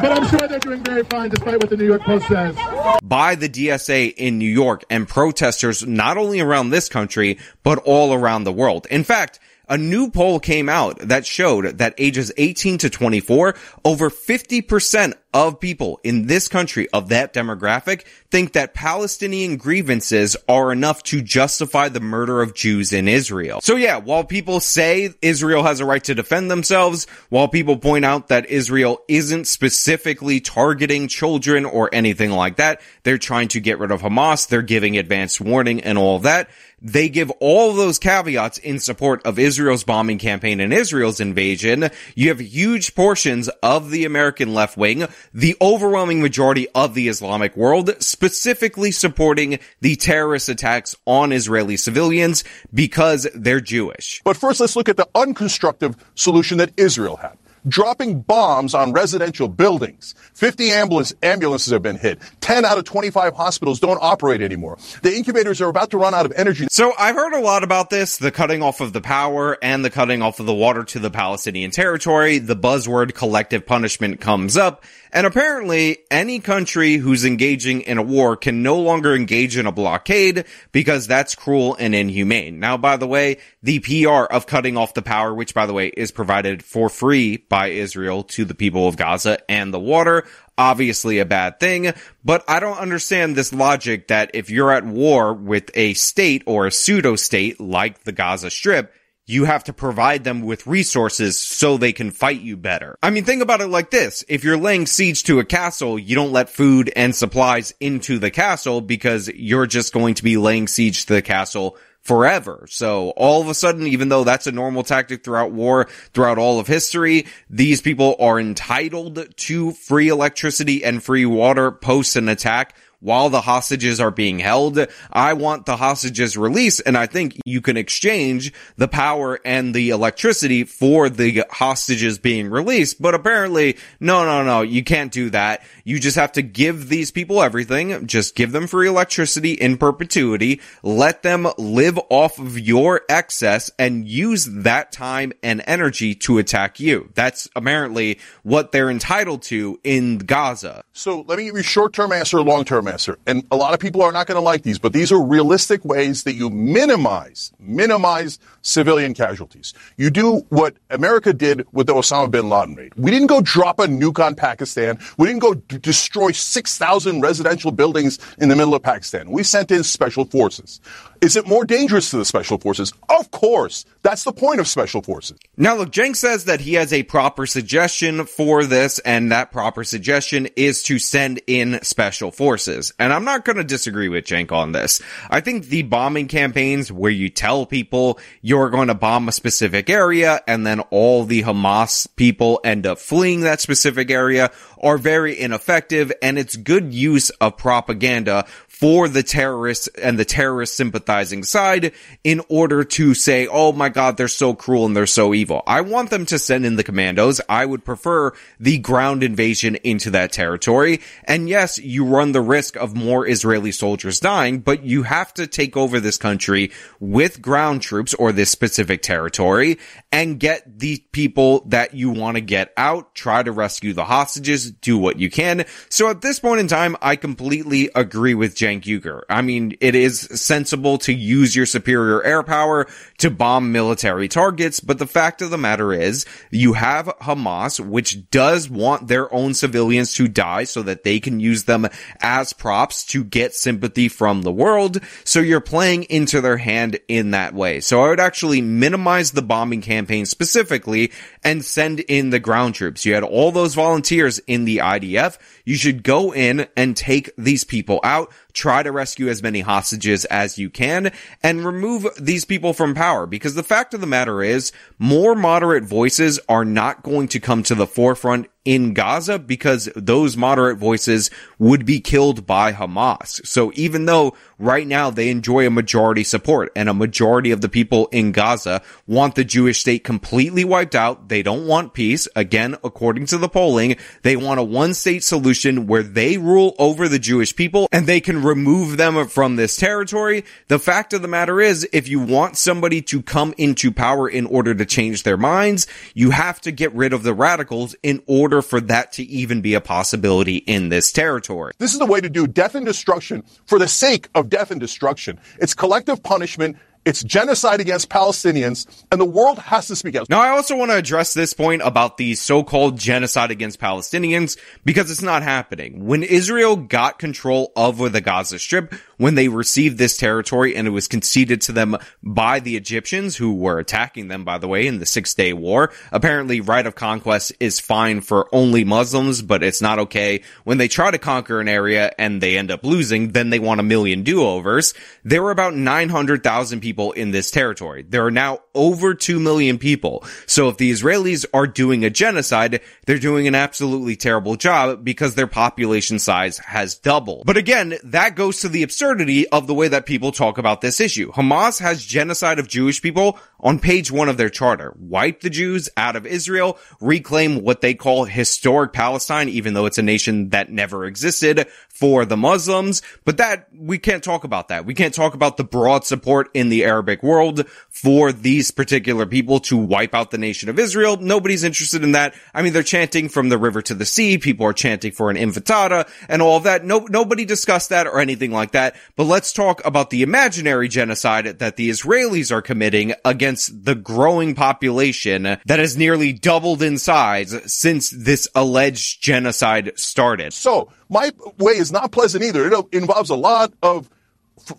But 0.01 0.13
I'm 0.13 0.25
sure 0.27 0.47
they're 0.47 0.59
doing 0.59 0.81
very 0.83 1.03
fine 1.03 1.29
despite 1.29 1.59
what 1.59 1.69
the 1.69 1.75
New 1.75 1.85
York 1.85 2.03
Post 2.03 2.27
says. 2.27 2.55
By 3.03 3.35
the 3.35 3.49
DSA 3.49 4.13
in 4.15 4.37
New 4.37 4.49
York 4.49 4.85
and 4.89 5.07
protesters 5.07 5.85
not 5.85 6.17
only 6.17 6.39
around 6.39 6.69
this 6.69 6.87
country, 6.87 7.37
but 7.63 7.79
all 7.79 8.13
around 8.13 8.45
the 8.45 8.53
world. 8.53 8.87
In 8.89 9.03
fact, 9.03 9.39
a 9.69 9.77
new 9.77 10.09
poll 10.09 10.39
came 10.39 10.67
out 10.67 10.99
that 10.99 11.25
showed 11.25 11.77
that 11.77 11.93
ages 11.97 12.31
18 12.37 12.79
to 12.79 12.89
24, 12.89 13.55
over 13.85 14.09
50% 14.09 15.13
of 15.31 15.59
people 15.59 15.99
in 16.03 16.25
this 16.25 16.47
country 16.47 16.89
of 16.89 17.09
that 17.09 17.33
demographic 17.33 18.03
think 18.31 18.53
that 18.53 18.73
Palestinian 18.73 19.57
grievances 19.57 20.35
are 20.47 20.71
enough 20.71 21.03
to 21.03 21.21
justify 21.21 21.87
the 21.87 21.99
murder 21.99 22.41
of 22.41 22.55
Jews 22.55 22.93
in 22.93 23.07
Israel. 23.07 23.61
So 23.61 23.75
yeah, 23.75 23.97
while 23.97 24.23
people 24.23 24.59
say 24.59 25.13
Israel 25.21 25.63
has 25.63 25.79
a 25.79 25.85
right 25.85 26.03
to 26.05 26.15
defend 26.15 26.49
themselves, 26.49 27.05
while 27.29 27.47
people 27.47 27.77
point 27.77 28.05
out 28.05 28.29
that 28.29 28.47
Israel 28.47 29.01
isn't 29.07 29.45
specifically 29.45 30.39
targeting 30.39 31.07
children 31.07 31.65
or 31.65 31.89
anything 31.93 32.31
like 32.31 32.55
that, 32.55 32.81
they're 33.03 33.19
trying 33.19 33.49
to 33.49 33.59
get 33.59 33.77
rid 33.77 33.91
of 33.91 34.01
Hamas, 34.01 34.47
they're 34.47 34.61
giving 34.63 34.97
advance 34.97 35.39
warning 35.39 35.81
and 35.81 35.97
all 35.97 36.19
that. 36.19 36.49
They 36.81 37.09
give 37.09 37.31
all 37.39 37.73
those 37.73 37.99
caveats 37.99 38.57
in 38.57 38.79
support 38.79 39.25
of 39.25 39.39
Israel's 39.39 39.83
bombing 39.83 40.17
campaign 40.17 40.59
and 40.59 40.73
Israel's 40.73 41.19
invasion. 41.19 41.89
You 42.15 42.29
have 42.29 42.39
huge 42.39 42.95
portions 42.95 43.49
of 43.61 43.91
the 43.91 44.05
American 44.05 44.53
left 44.53 44.77
wing, 44.77 45.07
the 45.33 45.55
overwhelming 45.61 46.21
majority 46.21 46.67
of 46.75 46.93
the 46.93 47.07
Islamic 47.07 47.55
world, 47.57 47.91
specifically 47.99 48.91
supporting 48.91 49.59
the 49.81 49.95
terrorist 49.95 50.49
attacks 50.49 50.95
on 51.05 51.31
Israeli 51.31 51.77
civilians 51.77 52.43
because 52.73 53.27
they're 53.35 53.61
Jewish. 53.61 54.21
But 54.23 54.37
first, 54.37 54.59
let's 54.59 54.75
look 54.75 54.89
at 54.89 54.97
the 54.97 55.07
unconstructive 55.15 55.95
solution 56.15 56.57
that 56.59 56.71
Israel 56.77 57.17
had 57.17 57.37
dropping 57.67 58.21
bombs 58.21 58.73
on 58.73 58.93
residential 58.93 59.47
buildings. 59.47 60.15
50 60.33 60.71
ambulance, 60.71 61.13
ambulances 61.21 61.71
have 61.71 61.81
been 61.81 61.97
hit. 61.97 62.19
10 62.41 62.65
out 62.65 62.77
of 62.77 62.83
25 62.83 63.35
hospitals 63.35 63.79
don't 63.79 63.99
operate 64.01 64.41
anymore. 64.41 64.77
The 65.01 65.15
incubators 65.15 65.61
are 65.61 65.69
about 65.69 65.91
to 65.91 65.97
run 65.97 66.13
out 66.13 66.25
of 66.25 66.33
energy. 66.35 66.67
So 66.69 66.93
I've 66.97 67.15
heard 67.15 67.33
a 67.33 67.41
lot 67.41 67.63
about 67.63 67.89
this, 67.89 68.17
the 68.17 68.31
cutting 68.31 68.61
off 68.61 68.81
of 68.81 68.93
the 68.93 69.01
power 69.01 69.57
and 69.61 69.83
the 69.83 69.89
cutting 69.89 70.21
off 70.21 70.39
of 70.39 70.45
the 70.45 70.53
water 70.53 70.83
to 70.85 70.99
the 70.99 71.11
Palestinian 71.11 71.71
territory. 71.71 72.39
The 72.39 72.55
buzzword 72.55 73.13
collective 73.13 73.65
punishment 73.65 74.21
comes 74.21 74.57
up. 74.57 74.83
And 75.11 75.25
apparently, 75.25 75.99
any 76.11 76.39
country 76.39 76.97
who's 76.97 77.25
engaging 77.25 77.81
in 77.81 77.97
a 77.97 78.03
war 78.03 78.35
can 78.35 78.61
no 78.61 78.79
longer 78.79 79.15
engage 79.15 79.57
in 79.57 79.65
a 79.65 79.71
blockade 79.71 80.45
because 80.71 81.07
that's 81.07 81.35
cruel 81.35 81.75
and 81.79 81.95
inhumane. 81.95 82.59
Now, 82.59 82.77
by 82.77 82.97
the 82.97 83.07
way, 83.07 83.37
the 83.63 83.79
PR 83.79 84.31
of 84.31 84.45
cutting 84.45 84.77
off 84.77 84.93
the 84.93 85.01
power, 85.01 85.33
which 85.33 85.53
by 85.53 85.65
the 85.65 85.73
way 85.73 85.87
is 85.87 86.11
provided 86.11 86.63
for 86.63 86.89
free 86.89 87.37
by 87.37 87.67
Israel 87.67 88.23
to 88.23 88.45
the 88.45 88.55
people 88.55 88.87
of 88.87 88.97
Gaza 88.97 89.39
and 89.49 89.73
the 89.73 89.79
water, 89.79 90.25
obviously 90.59 91.19
a 91.19 91.25
bad 91.25 91.59
thing, 91.59 91.93
but 92.23 92.43
I 92.47 92.59
don't 92.59 92.77
understand 92.77 93.35
this 93.35 93.53
logic 93.53 94.09
that 94.09 94.31
if 94.33 94.49
you're 94.49 94.73
at 94.73 94.85
war 94.85 95.33
with 95.33 95.71
a 95.73 95.93
state 95.93 96.43
or 96.45 96.67
a 96.67 96.71
pseudo 96.71 97.15
state 97.15 97.59
like 97.59 98.03
the 98.03 98.11
Gaza 98.11 98.49
Strip, 98.49 98.93
you 99.29 99.45
have 99.45 99.63
to 99.65 99.73
provide 99.73 100.23
them 100.23 100.41
with 100.41 100.65
resources 100.65 101.39
so 101.39 101.77
they 101.77 101.93
can 101.93 102.09
fight 102.09 102.41
you 102.41 102.57
better. 102.57 102.95
I 103.03 103.11
mean, 103.11 103.25
think 103.25 103.43
about 103.43 103.61
it 103.61 103.67
like 103.67 103.91
this. 103.91 104.23
If 104.27 104.43
you're 104.43 104.57
laying 104.57 104.87
siege 104.87 105.23
to 105.25 105.39
a 105.39 105.45
castle, 105.45 105.99
you 105.99 106.15
don't 106.15 106.31
let 106.31 106.49
food 106.49 106.91
and 106.95 107.15
supplies 107.15 107.73
into 107.79 108.17
the 108.17 108.31
castle 108.31 108.81
because 108.81 109.27
you're 109.29 109.67
just 109.67 109.93
going 109.93 110.15
to 110.15 110.23
be 110.23 110.37
laying 110.37 110.67
siege 110.67 111.05
to 111.05 111.13
the 111.13 111.21
castle 111.21 111.77
forever. 112.01 112.65
So 112.69 113.11
all 113.11 113.41
of 113.41 113.49
a 113.49 113.53
sudden, 113.53 113.85
even 113.85 114.09
though 114.09 114.23
that's 114.23 114.47
a 114.47 114.51
normal 114.51 114.81
tactic 114.81 115.23
throughout 115.23 115.51
war, 115.51 115.87
throughout 116.13 116.39
all 116.39 116.59
of 116.59 116.65
history, 116.65 117.27
these 117.51 117.81
people 117.81 118.15
are 118.19 118.39
entitled 118.39 119.27
to 119.35 119.71
free 119.73 120.07
electricity 120.07 120.83
and 120.83 121.03
free 121.03 121.27
water 121.27 121.71
post 121.71 122.15
an 122.15 122.29
attack 122.29 122.75
while 122.99 123.29
the 123.29 123.41
hostages 123.41 123.99
are 123.99 124.11
being 124.11 124.39
held. 124.39 124.79
I 125.11 125.33
want 125.33 125.65
the 125.65 125.77
hostages 125.77 126.37
released 126.37 126.81
and 126.85 126.97
I 126.97 127.05
think 127.05 127.37
you 127.45 127.61
can 127.61 127.77
exchange 127.77 128.53
the 128.75 128.87
power 128.87 129.39
and 129.45 129.73
the 129.73 129.89
electricity 129.89 130.63
for 130.63 131.09
the 131.09 131.45
hostages 131.49 132.19
being 132.19 132.49
released. 132.49 133.01
But 133.01 133.15
apparently, 133.15 133.77
no, 133.99 134.25
no, 134.25 134.43
no, 134.43 134.61
you 134.61 134.83
can't 134.83 135.11
do 135.11 135.29
that. 135.29 135.63
You 135.83 135.99
just 135.99 136.17
have 136.17 136.33
to 136.33 136.41
give 136.41 136.89
these 136.89 137.11
people 137.11 137.41
everything. 137.41 138.07
Just 138.07 138.35
give 138.35 138.51
them 138.51 138.67
free 138.67 138.87
electricity 138.87 139.53
in 139.53 139.77
perpetuity. 139.77 140.61
Let 140.83 141.23
them 141.23 141.47
live 141.57 141.99
off 142.09 142.39
of 142.39 142.59
your 142.59 143.01
excess 143.09 143.71
and 143.79 144.07
use 144.07 144.45
that 144.45 144.91
time 144.91 145.33
and 145.41 145.63
energy 145.65 146.15
to 146.15 146.37
attack 146.37 146.79
you. 146.79 147.11
That's 147.15 147.47
apparently 147.55 148.19
what 148.43 148.71
they're 148.71 148.89
entitled 148.89 149.43
to 149.43 149.79
in 149.83 150.17
Gaza. 150.19 150.83
So 150.93 151.21
let 151.27 151.37
me 151.37 151.45
give 151.45 151.55
you 151.55 151.63
short-term 151.63 152.11
answer, 152.11 152.41
long-term 152.41 152.88
And 153.27 153.45
a 153.51 153.55
lot 153.55 153.73
of 153.73 153.79
people 153.79 154.01
are 154.01 154.11
not 154.11 154.27
going 154.27 154.35
to 154.35 154.41
like 154.41 154.63
these, 154.63 154.79
but 154.79 154.93
these 154.93 155.11
are 155.11 155.21
realistic 155.21 155.83
ways 155.85 156.23
that 156.23 156.33
you 156.33 156.49
minimize, 156.49 157.51
minimize 157.59 158.39
civilian 158.61 159.13
casualties. 159.13 159.73
You 159.97 160.09
do 160.09 160.45
what 160.49 160.75
America 160.89 161.33
did 161.33 161.65
with 161.71 161.87
the 161.87 161.93
Osama 161.93 162.29
bin 162.29 162.49
Laden 162.49 162.75
raid. 162.75 162.93
We 162.95 163.11
didn't 163.11 163.27
go 163.27 163.41
drop 163.41 163.79
a 163.79 163.87
nuke 163.87 164.23
on 164.23 164.35
Pakistan. 164.35 164.99
We 165.17 165.27
didn't 165.27 165.41
go 165.41 165.53
d- 165.55 165.77
destroy 165.77 166.31
6,000 166.31 167.21
residential 167.21 167.71
buildings 167.71 168.19
in 168.37 168.49
the 168.49 168.55
middle 168.55 168.75
of 168.75 168.83
Pakistan. 168.83 169.29
We 169.31 169.43
sent 169.43 169.71
in 169.71 169.83
special 169.83 170.25
forces. 170.25 170.81
Is 171.21 171.35
it 171.35 171.47
more 171.47 171.65
dangerous 171.65 172.11
to 172.11 172.17
the 172.17 172.25
special 172.25 172.57
forces? 172.57 172.93
Of 173.09 173.31
course. 173.31 173.85
That's 174.03 174.23
the 174.23 174.31
point 174.31 174.59
of 174.59 174.67
special 174.67 175.01
forces. 175.01 175.37
Now 175.57 175.75
look, 175.75 175.91
Cenk 175.91 176.15
says 176.15 176.45
that 176.45 176.61
he 176.61 176.75
has 176.75 176.93
a 176.93 177.03
proper 177.03 177.45
suggestion 177.45 178.25
for 178.25 178.63
this, 178.63 178.99
and 178.99 179.31
that 179.31 179.51
proper 179.51 179.83
suggestion 179.83 180.47
is 180.55 180.83
to 180.83 180.97
send 180.97 181.41
in 181.47 181.79
special 181.83 182.31
forces. 182.31 182.93
And 182.97 183.11
I'm 183.11 183.25
not 183.25 183.43
gonna 183.43 183.65
disagree 183.65 184.07
with 184.07 184.25
Cenk 184.25 184.51
on 184.51 184.71
this. 184.71 185.01
I 185.29 185.41
think 185.41 185.65
the 185.65 185.83
bombing 185.83 186.27
campaigns 186.27 186.91
where 186.91 187.11
you 187.11 187.29
tell 187.29 187.65
people 187.65 188.19
you're 188.41 188.69
going 188.69 188.87
to 188.87 188.95
bomb 188.95 189.27
a 189.27 189.31
specific 189.31 189.89
area 189.89 190.41
and 190.47 190.65
then 190.65 190.79
all 190.91 191.25
the 191.25 191.43
Hamas 191.43 192.07
people 192.15 192.61
end 192.63 192.85
up 192.85 192.99
fleeing 192.99 193.41
that 193.41 193.61
specific 193.61 194.09
area 194.11 194.51
are 194.81 194.97
very 194.97 195.37
ineffective 195.37 196.11
and 196.21 196.37
it's 196.37 196.55
good 196.55 196.93
use 196.93 197.29
of 197.31 197.57
propaganda 197.57 198.45
for 198.79 199.09
the 199.09 199.23
terrorists 199.23 199.89
and 200.01 200.17
the 200.17 200.23
terrorist 200.23 200.73
sympathizing 200.73 201.43
side 201.43 201.91
in 202.23 202.41
order 202.47 202.85
to 202.85 203.13
say, 203.13 203.45
oh 203.45 203.73
my 203.73 203.89
god, 203.89 204.15
they're 204.15 204.29
so 204.29 204.53
cruel 204.53 204.85
and 204.85 204.95
they're 204.95 205.05
so 205.05 205.33
evil. 205.33 205.61
I 205.67 205.81
want 205.81 206.11
them 206.11 206.25
to 206.27 206.39
send 206.39 206.65
in 206.65 206.77
the 206.77 206.83
commandos. 206.85 207.41
I 207.49 207.65
would 207.65 207.83
prefer 207.83 208.31
the 208.57 208.77
ground 208.77 209.21
invasion 209.21 209.75
into 209.83 210.11
that 210.11 210.31
territory. 210.31 211.01
And 211.25 211.49
yes, 211.49 211.77
you 211.77 212.05
run 212.05 212.31
the 212.31 212.39
risk 212.39 212.77
of 212.77 212.95
more 212.95 213.27
Israeli 213.27 213.73
soldiers 213.73 214.21
dying, 214.21 214.59
but 214.59 214.81
you 214.85 215.03
have 215.03 215.33
to 215.33 215.45
take 215.45 215.75
over 215.75 215.99
this 215.99 216.17
country 216.17 216.71
with 217.01 217.41
ground 217.41 217.81
troops 217.81 218.13
or 218.13 218.31
this 218.31 218.49
specific 218.49 219.01
territory 219.01 219.77
and 220.09 220.39
get 220.39 220.79
the 220.79 221.03
people 221.11 221.65
that 221.65 221.95
you 221.95 222.11
want 222.11 222.35
to 222.35 222.41
get 222.41 222.71
out, 222.77 223.13
try 223.13 223.43
to 223.43 223.51
rescue 223.51 223.91
the 223.91 224.05
hostages, 224.05 224.71
do 224.71 224.97
what 224.97 225.19
you 225.19 225.29
can. 225.29 225.65
So 225.89 226.09
at 226.09 226.21
this 226.21 226.39
point 226.39 226.61
in 226.61 226.69
time, 226.69 226.95
I 227.01 227.17
completely 227.17 227.89
agree 227.93 228.35
with 228.35 228.55
Cenk 228.69 228.83
Uygur. 228.83 229.23
I 229.29 229.41
mean, 229.41 229.75
it 229.79 229.95
is 229.95 230.21
sensible 230.21 230.97
to 230.99 231.13
use 231.13 231.55
your 231.55 231.65
superior 231.65 232.23
air 232.23 232.43
power 232.43 232.87
to 233.19 233.29
bomb 233.29 233.71
military 233.71 234.27
targets, 234.27 234.79
but 234.79 234.99
the 234.99 235.07
fact 235.07 235.41
of 235.41 235.49
the 235.49 235.57
matter 235.57 235.91
is, 235.93 236.25
you 236.51 236.73
have 236.73 237.07
Hamas, 237.21 237.79
which 237.79 238.29
does 238.29 238.69
want 238.69 239.07
their 239.07 239.33
own 239.33 239.53
civilians 239.53 240.13
to 240.15 240.27
die 240.27 240.63
so 240.63 240.83
that 240.83 241.03
they 241.03 241.19
can 241.19 241.39
use 241.39 241.63
them 241.63 241.87
as 242.21 242.53
props 242.53 243.05
to 243.05 243.23
get 243.23 243.55
sympathy 243.55 244.07
from 244.07 244.41
the 244.41 244.51
world. 244.51 244.99
So 245.23 245.39
you're 245.39 245.59
playing 245.59 246.03
into 246.03 246.41
their 246.41 246.57
hand 246.57 246.99
in 247.07 247.31
that 247.31 247.53
way. 247.53 247.79
So 247.79 248.01
I 248.03 248.09
would 248.09 248.19
actually 248.19 248.61
minimize 248.61 249.31
the 249.31 249.41
bombing 249.41 249.81
campaign 249.81 250.25
specifically 250.25 251.11
and 251.43 251.63
send 251.63 252.01
in 252.01 252.29
the 252.29 252.39
ground 252.39 252.75
troops. 252.75 253.05
You 253.05 253.13
had 253.13 253.23
all 253.23 253.51
those 253.51 253.75
volunteers 253.75 254.39
in 254.39 254.65
the 254.65 254.77
IDF. 254.77 255.37
You 255.65 255.75
should 255.75 256.03
go 256.03 256.33
in 256.33 256.67
and 256.75 256.95
take 256.95 257.31
these 257.37 257.63
people 257.63 257.99
out, 258.03 258.31
try 258.59 258.83
to 258.83 258.91
rescue 258.91 259.29
as 259.29 259.41
many 259.41 259.61
hostages 259.61 260.25
as 260.25 260.57
you 260.57 260.69
can, 260.69 261.11
and 261.41 261.65
remove 261.65 262.05
these 262.19 262.43
people 262.43 262.73
from 262.73 262.93
power. 262.93 263.25
Because 263.25 263.55
the 263.55 263.63
fact 263.63 263.93
of 263.93 264.01
the 264.01 264.07
matter 264.07 264.43
is, 264.43 264.73
more 264.97 265.33
moderate 265.33 265.85
voices 265.85 266.39
are 266.49 266.65
not 266.65 267.01
going 267.01 267.29
to 267.29 267.39
come 267.39 267.63
to 267.63 267.75
the 267.75 267.87
forefront 267.87 268.47
in 268.65 268.93
Gaza 268.93 269.39
because 269.39 269.89
those 269.95 270.35
moderate 270.35 270.77
voices 270.77 271.31
would 271.57 271.85
be 271.85 271.99
killed 271.99 272.45
by 272.45 272.73
Hamas. 272.73 273.45
So 273.47 273.71
even 273.75 274.05
though 274.05 274.35
right 274.57 274.85
now 274.85 275.09
they 275.09 275.29
enjoy 275.29 275.65
a 275.65 275.71
majority 275.71 276.23
support 276.23 276.71
and 276.75 276.89
a 276.89 276.93
majority 276.93 277.51
of 277.51 277.61
the 277.61 277.69
people 277.69 278.07
in 278.11 278.31
Gaza 278.31 278.81
want 279.07 279.35
the 279.35 279.45
Jewish 279.45 279.79
state 279.79 280.03
completely 280.03 280.65
wiped 280.65 280.93
out, 280.93 281.29
they 281.29 281.41
don't 281.41 281.67
want 281.67 281.93
peace. 281.93 282.27
Again, 282.35 282.75
according 282.83 283.27
to 283.27 283.37
the 283.37 283.49
polling, 283.49 283.95
they 284.23 284.35
want 284.35 284.59
a 284.59 284.63
one 284.63 284.93
state 284.93 285.23
solution 285.23 285.87
where 285.87 286.03
they 286.03 286.37
rule 286.37 286.75
over 286.77 287.07
the 287.07 287.19
Jewish 287.19 287.55
people 287.55 287.87
and 287.91 288.07
they 288.07 288.19
can 288.19 288.43
remove 288.43 288.97
them 288.97 289.27
from 289.27 289.55
this 289.55 289.77
territory. 289.77 290.43
The 290.67 290.79
fact 290.79 291.13
of 291.13 291.21
the 291.21 291.27
matter 291.27 291.61
is, 291.61 291.87
if 291.93 292.07
you 292.07 292.19
want 292.19 292.57
somebody 292.57 293.01
to 293.03 293.21
come 293.21 293.53
into 293.57 293.91
power 293.91 294.27
in 294.27 294.45
order 294.45 294.75
to 294.75 294.85
change 294.85 295.23
their 295.23 295.37
minds, 295.37 295.87
you 296.13 296.31
have 296.31 296.59
to 296.61 296.71
get 296.71 296.93
rid 296.93 297.13
of 297.13 297.23
the 297.23 297.33
radicals 297.33 297.95
in 298.03 298.21
order 298.27 298.48
for 298.61 298.81
that 298.81 299.13
to 299.13 299.23
even 299.23 299.61
be 299.61 299.73
a 299.73 299.81
possibility 299.81 300.57
in 300.57 300.89
this 300.89 301.11
territory. 301.11 301.73
This 301.77 301.93
is 301.93 301.99
the 301.99 302.05
way 302.05 302.19
to 302.21 302.29
do 302.29 302.47
death 302.47 302.75
and 302.75 302.85
destruction 302.85 303.43
for 303.65 303.79
the 303.79 303.87
sake 303.87 304.29
of 304.35 304.49
death 304.49 304.71
and 304.71 304.79
destruction. 304.79 305.39
It's 305.59 305.73
collective 305.73 306.21
punishment. 306.23 306.77
It's 307.05 307.23
genocide 307.23 307.79
against 307.79 308.09
Palestinians, 308.09 308.85
and 309.09 309.21
the 309.21 309.25
world 309.25 309.57
has 309.57 309.87
to 309.87 309.95
speak 309.95 310.15
out. 310.15 310.29
Now, 310.29 310.41
I 310.41 310.49
also 310.49 310.75
want 310.75 310.91
to 310.91 310.97
address 310.97 311.33
this 311.33 311.53
point 311.53 311.81
about 311.83 312.17
the 312.17 312.35
so-called 312.35 312.99
genocide 312.99 313.51
against 313.51 313.79
Palestinians 313.79 314.59
because 314.83 315.09
it's 315.09 315.21
not 315.21 315.41
happening. 315.41 316.05
When 316.05 316.23
Israel 316.23 316.75
got 316.75 317.17
control 317.17 317.71
of 317.75 318.11
the 318.11 318.19
Gaza 318.19 318.59
Strip, 318.59 318.93
when 319.19 319.35
they 319.35 319.49
received 319.49 319.97
this 319.97 320.17
territory 320.17 320.75
and 320.75 320.87
it 320.87 320.91
was 320.91 321.07
conceded 321.07 321.61
to 321.61 321.71
them 321.73 321.97
by 322.23 322.59
the 322.59 322.75
Egyptians 322.77 323.35
who 323.35 323.53
were 323.53 323.77
attacking 323.77 324.29
them, 324.29 324.43
by 324.43 324.57
the 324.57 324.67
way, 324.67 324.87
in 324.87 324.99
the 324.99 325.05
Six 325.05 325.35
Day 325.35 325.53
War. 325.53 325.91
Apparently, 326.11 326.61
right 326.61 326.87
of 326.87 326.95
conquest 326.95 327.51
is 327.59 327.79
fine 327.79 328.21
for 328.21 328.47
only 328.53 328.83
Muslims, 328.83 329.41
but 329.41 329.61
it's 329.61 329.81
not 329.81 329.99
okay 329.99 330.41
when 330.63 330.77
they 330.77 330.87
try 330.87 331.11
to 331.11 331.17
conquer 331.17 331.59
an 331.59 331.67
area 331.67 332.11
and 332.17 332.41
they 332.41 332.57
end 332.57 332.71
up 332.71 332.83
losing, 332.83 333.33
then 333.33 333.49
they 333.49 333.59
want 333.59 333.81
a 333.81 333.83
million 333.83 334.23
do-overs. 334.23 334.93
There 335.23 335.43
were 335.43 335.51
about 335.51 335.75
900,000 335.75 336.79
people 336.79 337.11
in 337.11 337.31
this 337.31 337.51
territory. 337.51 338.05
There 338.07 338.25
are 338.25 338.31
now 338.31 338.59
over 338.79 339.13
2 339.13 339.39
million 339.39 339.77
people. 339.77 340.23
So 340.47 340.69
if 340.69 340.77
the 340.77 340.89
Israelis 340.89 341.45
are 341.53 341.67
doing 341.67 342.05
a 342.05 342.09
genocide, 342.09 342.79
they're 343.05 343.19
doing 343.19 343.45
an 343.45 343.55
absolutely 343.55 344.15
terrible 344.15 344.55
job 344.55 345.03
because 345.03 345.35
their 345.35 345.47
population 345.47 346.17
size 346.17 346.57
has 346.59 346.95
doubled. 346.95 347.45
But 347.45 347.57
again, 347.57 347.95
that 348.05 348.35
goes 348.35 348.61
to 348.61 348.69
the 348.69 348.83
absurdity 348.83 349.47
of 349.49 349.67
the 349.67 349.73
way 349.73 349.89
that 349.89 350.05
people 350.05 350.31
talk 350.31 350.57
about 350.57 350.79
this 350.79 351.01
issue. 351.01 351.31
Hamas 351.33 351.81
has 351.81 352.05
genocide 352.05 352.57
of 352.57 352.69
Jewish 352.69 353.01
people 353.01 353.37
on 353.59 353.79
page 353.79 354.11
one 354.11 354.29
of 354.29 354.37
their 354.37 354.49
charter. 354.49 354.95
Wipe 354.97 355.41
the 355.41 355.49
Jews 355.49 355.89
out 355.97 356.15
of 356.15 356.25
Israel, 356.25 356.77
reclaim 357.01 357.61
what 357.61 357.81
they 357.81 357.93
call 357.93 358.23
historic 358.23 358.93
Palestine, 358.93 359.49
even 359.49 359.73
though 359.73 359.85
it's 359.85 359.97
a 359.97 360.03
nation 360.03 360.49
that 360.49 360.71
never 360.71 361.05
existed 361.05 361.67
for 361.89 362.23
the 362.23 362.37
Muslims. 362.37 363.01
But 363.25 363.37
that, 363.37 363.67
we 363.75 363.97
can't 363.97 364.23
talk 364.23 364.45
about 364.45 364.69
that. 364.69 364.85
We 364.85 364.93
can't 364.93 365.13
talk 365.13 365.33
about 365.33 365.57
the 365.57 365.65
broad 365.65 366.05
support 366.05 366.49
in 366.53 366.69
the 366.69 366.85
Arabic 366.85 367.21
world 367.21 367.67
for 367.89 368.31
these 368.31 368.68
particular 368.71 369.25
people 369.25 369.59
to 369.61 369.77
wipe 369.77 370.13
out 370.13 370.31
the 370.31 370.37
nation 370.37 370.69
of 370.69 370.79
Israel. 370.79 371.17
Nobody's 371.17 371.63
interested 371.63 372.03
in 372.03 372.13
that. 372.13 372.33
I 372.53 372.61
mean, 372.61 372.73
they're 372.73 372.83
chanting 372.83 373.29
from 373.29 373.49
the 373.49 373.57
river 373.57 373.81
to 373.83 373.93
the 373.93 374.05
sea. 374.05 374.37
People 374.37 374.65
are 374.65 374.73
chanting 374.73 375.11
for 375.11 375.29
an 375.29 375.37
intifada 375.37 376.09
and 376.27 376.41
all 376.41 376.57
of 376.57 376.63
that. 376.63 376.83
No, 376.83 377.07
nobody 377.09 377.45
discussed 377.45 377.89
that 377.89 378.07
or 378.07 378.19
anything 378.19 378.51
like 378.51 378.71
that. 378.71 378.95
But 379.15 379.25
let's 379.25 379.53
talk 379.53 379.85
about 379.85 380.09
the 380.09 380.21
imaginary 380.21 380.87
genocide 380.87 381.59
that 381.59 381.75
the 381.75 381.89
Israelis 381.89 382.51
are 382.51 382.61
committing 382.61 383.13
against 383.25 383.85
the 383.85 383.95
growing 383.95 384.55
population 384.55 385.43
that 385.43 385.79
has 385.79 385.97
nearly 385.97 386.33
doubled 386.33 386.83
in 386.83 386.97
size 386.97 387.55
since 387.71 388.09
this 388.09 388.47
alleged 388.55 389.21
genocide 389.21 389.91
started. 389.95 390.53
So, 390.53 390.91
my 391.09 391.31
way 391.57 391.73
is 391.73 391.91
not 391.91 392.11
pleasant 392.11 392.43
either. 392.43 392.71
It 392.71 392.85
involves 392.93 393.29
a 393.31 393.35
lot 393.35 393.73
of 393.81 394.09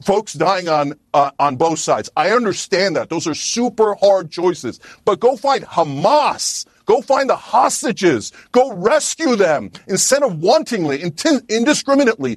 folks 0.02 0.34
dying 0.34 0.68
on 0.68 0.94
uh, 1.14 1.30
on 1.38 1.56
both 1.56 1.78
sides. 1.78 2.10
I 2.16 2.30
understand 2.30 2.96
that 2.96 3.08
those 3.08 3.26
are 3.26 3.34
super 3.34 3.94
hard 3.96 4.30
choices, 4.30 4.80
but 5.04 5.20
go 5.20 5.36
find 5.36 5.64
Hamas. 5.64 6.66
Go 6.86 7.02
find 7.02 7.30
the 7.30 7.36
hostages. 7.36 8.32
Go 8.50 8.72
rescue 8.72 9.36
them 9.36 9.70
instead 9.86 10.24
of 10.24 10.32
wantingly, 10.34 11.00
indiscriminately 11.48 12.36